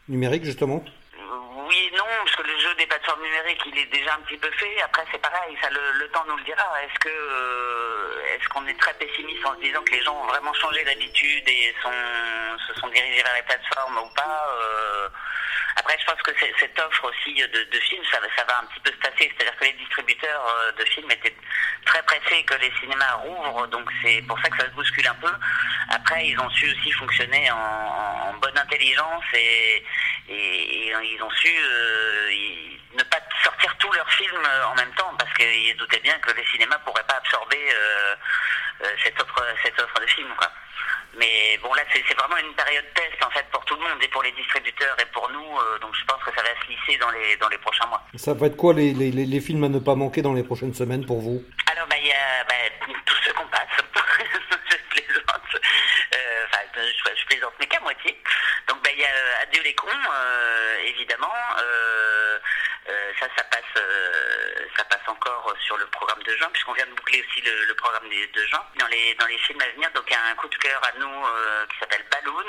numériques 0.08 0.44
justement 0.44 0.84
Oui 1.68 1.90
et 1.92 1.96
non, 1.96 2.04
parce 2.24 2.36
que 2.36 2.42
le 2.42 2.58
jeu 2.58 2.74
des 2.76 2.86
plateformes 2.86 3.22
numériques, 3.22 3.62
il 3.66 3.78
est 3.78 3.92
déjà 3.92 4.14
un 4.14 4.20
petit 4.22 4.36
peu 4.36 4.50
fait. 4.52 4.82
Après, 4.82 5.04
c'est 5.10 5.20
pareil, 5.20 5.56
ça 5.60 5.68
le, 5.70 6.08
temps 6.08 6.24
nous 6.28 6.36
le 6.36 6.44
dira. 6.44 6.64
Est-ce 6.84 6.98
que 6.98 7.08
euh, 7.08 8.34
est-ce 8.34 8.48
qu'on 8.48 8.66
est 8.66 8.78
très 8.78 8.94
pessimiste 8.94 9.44
en 9.46 9.54
se 9.54 9.60
disant 9.60 9.82
que 9.82 9.92
les 9.92 10.02
gens 10.02 10.14
ont 10.20 10.26
vraiment 10.26 10.54
changé 10.54 10.84
d'habitude 10.84 11.48
et 11.48 11.74
se 11.82 12.80
sont 12.80 12.88
dirigés 12.88 13.22
vers 13.22 13.34
les 13.34 13.42
plateformes 13.42 13.98
ou 13.98 14.14
pas 14.14 14.46
euh, 14.60 15.08
Après, 15.76 15.96
je 15.98 16.04
pense 16.04 16.20
que 16.22 16.30
cette 16.58 16.78
offre 16.78 17.04
aussi 17.08 17.34
de, 17.34 17.80
films, 17.80 18.04
ça, 18.10 18.20
va- 18.20 18.26
ça 18.36 18.44
va 18.44 18.58
un 18.60 18.66
petit 18.66 18.80
peu 18.80 18.90
se 18.92 18.98
tasser. 18.98 19.32
C'est-à-dire 19.36 19.56
que 19.58 19.64
les 19.64 19.72
distributeurs 19.72 20.46
euh, 20.46 20.72
de 20.72 20.84
films 20.84 21.10
étaient 21.10 21.34
très 21.86 22.02
pressés 22.02 22.42
que 22.44 22.54
les 22.54 22.70
cinémas 22.80 23.12
rouvrent, 23.22 23.66
donc 23.68 23.88
c'est 24.02 24.22
pour 24.28 24.38
ça 24.40 24.50
que 24.50 24.58
ça 24.58 24.64
se 24.66 24.74
bouscule 24.74 25.06
un 25.08 25.14
peu. 25.14 25.32
Après, 25.90 26.26
ils 26.26 26.38
ont 26.38 26.50
su 26.50 26.70
aussi 26.70 26.92
fonctionner 26.92 27.50
en, 27.50 28.34
bonne 28.40 28.58
intelligence 28.58 29.24
et, 29.34 29.84
ils 30.28 31.22
ont 31.22 31.30
su 31.30 31.48
euh, 31.56 32.30
ne 32.94 33.02
pas 33.04 33.18
sortir 33.44 33.74
tous 33.78 33.92
leurs 33.92 34.10
films 34.12 34.44
euh, 34.44 34.64
en 34.66 34.74
même 34.74 34.92
temps 34.94 35.12
parce 35.18 35.32
qu'ils 35.34 35.76
doutaient 35.76 36.00
bien 36.00 36.18
que 36.18 36.32
les 36.32 36.44
cinémas 36.46 36.78
pourraient 36.78 37.04
pas 37.06 37.16
absorber 37.16 37.68
cette 39.04 39.20
offre 39.20 39.44
cette 39.62 39.78
offre 39.80 40.00
de 40.00 40.06
films 40.06 40.34
quoi. 40.36 40.50
Mais 41.18 41.58
bon 41.62 41.72
là 41.74 41.82
c'est 41.92 42.14
vraiment 42.14 42.36
une 42.38 42.54
période 42.54 42.84
test 42.94 43.22
en 43.24 43.30
fait 43.30 43.44
pour 43.52 43.64
tout 43.64 43.74
le 43.74 43.80
monde 43.80 44.02
et 44.02 44.08
pour 44.08 44.22
les 44.22 44.32
distributeurs 44.32 44.96
et 45.00 45.06
pour 45.12 45.30
nous 45.30 45.58
euh, 45.58 45.78
donc 45.80 45.94
je 45.94 46.04
pense 46.06 46.22
que 46.24 46.34
ça 46.34 46.42
va 46.42 46.48
se 46.60 46.68
lisser 46.68 46.98
dans 46.98 47.10
les 47.10 47.36
dans 47.36 47.48
les 47.48 47.58
prochains 47.58 47.86
mois. 47.86 48.02
Ça 48.16 48.34
va 48.34 48.46
être 48.46 48.56
quoi 48.56 48.74
les, 48.74 48.92
les, 48.92 49.40
films 49.40 49.64
à 49.64 49.68
ne 49.68 49.78
pas 49.78 49.94
manquer 49.94 50.22
dans 50.22 50.34
les 50.34 50.42
prochaines 50.42 50.74
semaines 50.74 51.06
pour 51.06 51.20
vous? 51.20 51.42
Alors, 51.72 51.86
bah, 51.88 51.96
il 51.98 52.06
y 52.06 52.12
a 52.12 52.44
bah, 52.48 52.54
tous 53.06 53.16
ceux 53.24 53.32
qu'on 53.32 53.46
passe. 53.46 53.68
je 54.70 54.76
plaisante. 54.90 55.62
Je, 57.04 57.24
plaisante, 57.26 57.54
mais 57.58 57.66
qu'à 57.66 57.80
moitié. 57.80 58.16
Donc, 58.68 58.82
bah, 58.82 58.90
il 58.92 59.00
y 59.00 59.04
a 59.04 59.08
euh, 59.08 59.42
Adieu 59.42 59.62
les 59.62 59.74
cons, 59.74 59.88
euh, 59.88 60.76
évidemment. 60.86 61.32
Euh, 61.58 62.38
ça, 63.18 63.26
ça 63.36 63.44
passe, 63.44 63.84
ça 64.76 64.84
passe 64.84 65.06
encore 65.06 65.54
sur 65.64 65.76
le 65.76 65.86
programme 65.86 66.22
de 66.24 66.36
juin, 66.36 66.48
puisqu'on 66.52 66.72
vient 66.72 66.86
de 66.86 66.94
boucler 66.94 67.22
aussi 67.22 67.40
le, 67.40 67.74
programme 67.74 68.08
de, 68.08 68.46
juin. 68.46 68.64
Dans 68.76 68.86
les, 68.88 69.38
films 69.38 69.60
à 69.60 69.68
venir, 69.70 69.90
donc 69.92 70.04
il 70.08 70.12
y 70.12 70.16
a 70.16 70.24
un 70.24 70.34
coup 70.34 70.48
de 70.48 70.56
cœur 70.56 70.80
à 70.84 70.98
nous 70.98 71.22
qui 71.68 71.78
s'appelle 71.78 72.04
Balloon, 72.10 72.48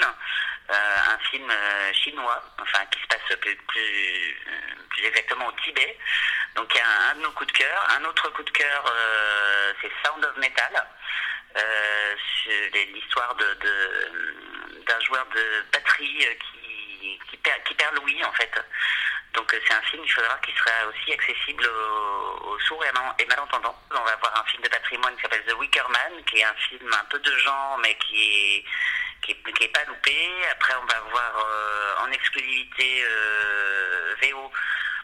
un 0.70 1.18
film 1.30 1.52
chinois, 1.94 2.44
enfin 2.60 2.84
qui 2.92 3.00
se 3.02 3.08
passe 3.08 3.38
plus, 3.38 5.06
exactement 5.06 5.48
au 5.48 5.52
Tibet. 5.64 5.98
Donc 6.56 6.74
il 6.74 6.78
y 6.78 6.82
a 6.82 7.12
un, 7.12 7.16
de 7.16 7.22
nos 7.22 7.32
coups 7.32 7.54
de 7.54 7.58
cœur. 7.58 7.88
Un 8.00 8.06
autre 8.06 8.30
coup 8.30 8.44
de 8.44 8.52
cœur, 8.52 8.94
c'est 9.82 9.92
Sound 10.04 10.26
of 10.26 10.38
Metal. 10.38 10.84
Euh, 11.56 12.16
l'histoire 12.94 13.36
de, 13.36 13.46
de- 13.62 14.84
d'un 14.88 15.00
joueur 15.02 15.26
de 15.36 15.64
batterie 15.72 16.26
euh, 16.28 16.34
qui, 16.36 17.20
qui, 17.30 17.38
perd, 17.38 17.64
qui 17.64 17.74
perd 17.76 17.96
l'ouïe 17.96 18.24
en 18.26 18.34
fait. 18.34 18.52
Donc 19.34 19.54
euh, 19.54 19.60
c'est 19.68 19.74
un 19.74 19.82
film, 19.84 20.04
il 20.04 20.12
faudra 20.12 20.38
qu'il 20.40 20.54
sera 20.56 20.88
aussi 20.88 21.14
accessible 21.14 21.66
aux, 21.68 22.60
sourds 22.68 22.84
et, 22.86 22.92
mal- 22.92 23.14
et 23.20 23.26
malentendants. 23.26 23.76
On 23.92 24.02
va 24.04 24.16
voir 24.18 24.42
un 24.42 24.44
film 24.50 24.64
de 24.64 24.70
patrimoine 24.70 25.16
qui 25.16 25.22
s'appelle 25.22 25.46
The 25.46 25.54
Wicker 25.54 25.88
Man, 25.90 26.24
qui 26.26 26.40
est 26.40 26.44
un 26.44 26.56
film 26.56 26.92
un 26.92 27.06
peu 27.06 27.20
de 27.20 27.38
genre, 27.38 27.78
mais 27.80 27.96
qui 27.98 28.58
est 28.58 28.66
qui 29.22 29.68
pas 29.70 29.86
loupé. 29.86 30.32
Après, 30.52 30.74
on 30.82 30.86
va 30.86 31.00
voir 31.12 31.48
en 32.04 32.12
exclusivité 32.12 33.06
VO 34.22 34.52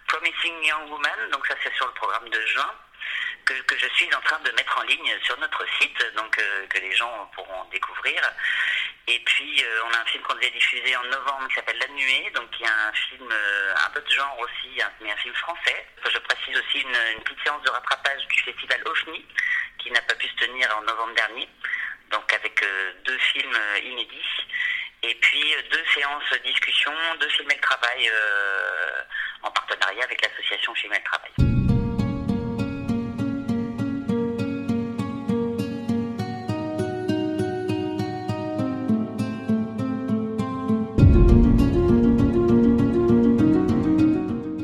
Promising 0.08 0.64
Young 0.64 0.90
Woman, 0.90 1.30
donc 1.32 1.46
ça 1.48 1.56
c'est 1.64 1.74
sur 1.76 1.86
le 1.88 1.94
programme 1.94 2.28
de 2.30 2.42
juin. 2.48 2.74
Que, 3.50 3.76
je 3.80 3.88
suis 3.96 4.14
en 4.14 4.22
train 4.22 4.38
de 4.42 4.52
mettre 4.52 4.78
en 4.78 4.84
ligne 4.84 5.12
sur 5.24 5.36
notre 5.40 5.66
site, 5.80 6.16
donc 6.16 6.38
euh, 6.38 6.68
que 6.68 6.78
les 6.78 6.96
gens 6.96 7.32
pourront 7.34 7.64
découvrir. 7.72 8.22
Et 9.08 9.20
puis 9.26 9.64
euh, 9.64 9.82
on 9.86 9.92
a 9.92 10.02
un 10.02 10.06
film 10.06 10.22
qu'on 10.22 10.36
devait 10.36 10.52
diffuser 10.52 10.96
en 10.96 11.04
novembre 11.06 11.48
qui 11.48 11.56
s'appelle 11.56 11.80
La 11.80 11.88
Nuée, 11.88 12.30
donc 12.36 12.48
y 12.60 12.66
a 12.66 12.88
un 12.90 12.94
film 12.94 13.28
euh, 13.32 13.74
un 13.88 13.90
peu 13.90 14.02
de 14.02 14.10
genre 14.12 14.38
aussi, 14.38 14.80
mais 15.02 15.12
un 15.12 15.18
film 15.18 15.34
français. 15.34 15.88
Je 16.06 16.18
précise 16.20 16.60
aussi 16.60 16.82
une, 16.82 17.24
petite 17.24 17.44
séance 17.44 17.64
de 17.64 17.72
rattrapage 17.72 18.28
du 18.28 18.40
festival 18.40 18.84
OFNI 18.86 19.26
qui 19.80 19.90
n'a 19.90 20.02
pas 20.04 20.14
pu 20.14 20.28
se 20.28 20.46
tenir 20.46 20.78
en 20.78 20.82
novembre 20.84 21.16
dernier, 21.16 21.50
donc 22.12 22.32
avec 22.32 22.64
deux 23.04 23.18
films 23.34 23.58
inédits. 23.84 24.46
Et 25.02 25.16
puis 25.16 25.56
deux 25.72 25.86
séances 25.96 26.34
discussion, 26.46 26.92
deux 27.20 27.30
films 27.30 27.50
et 27.50 27.56
le 27.56 27.62
travail 27.62 28.12
en 29.42 29.50
partenariat 29.50 30.04
avec 30.04 30.22
l'association 30.22 30.76
Film 30.76 30.94
et 30.94 30.98
le 30.98 31.04
travail. 31.04 31.59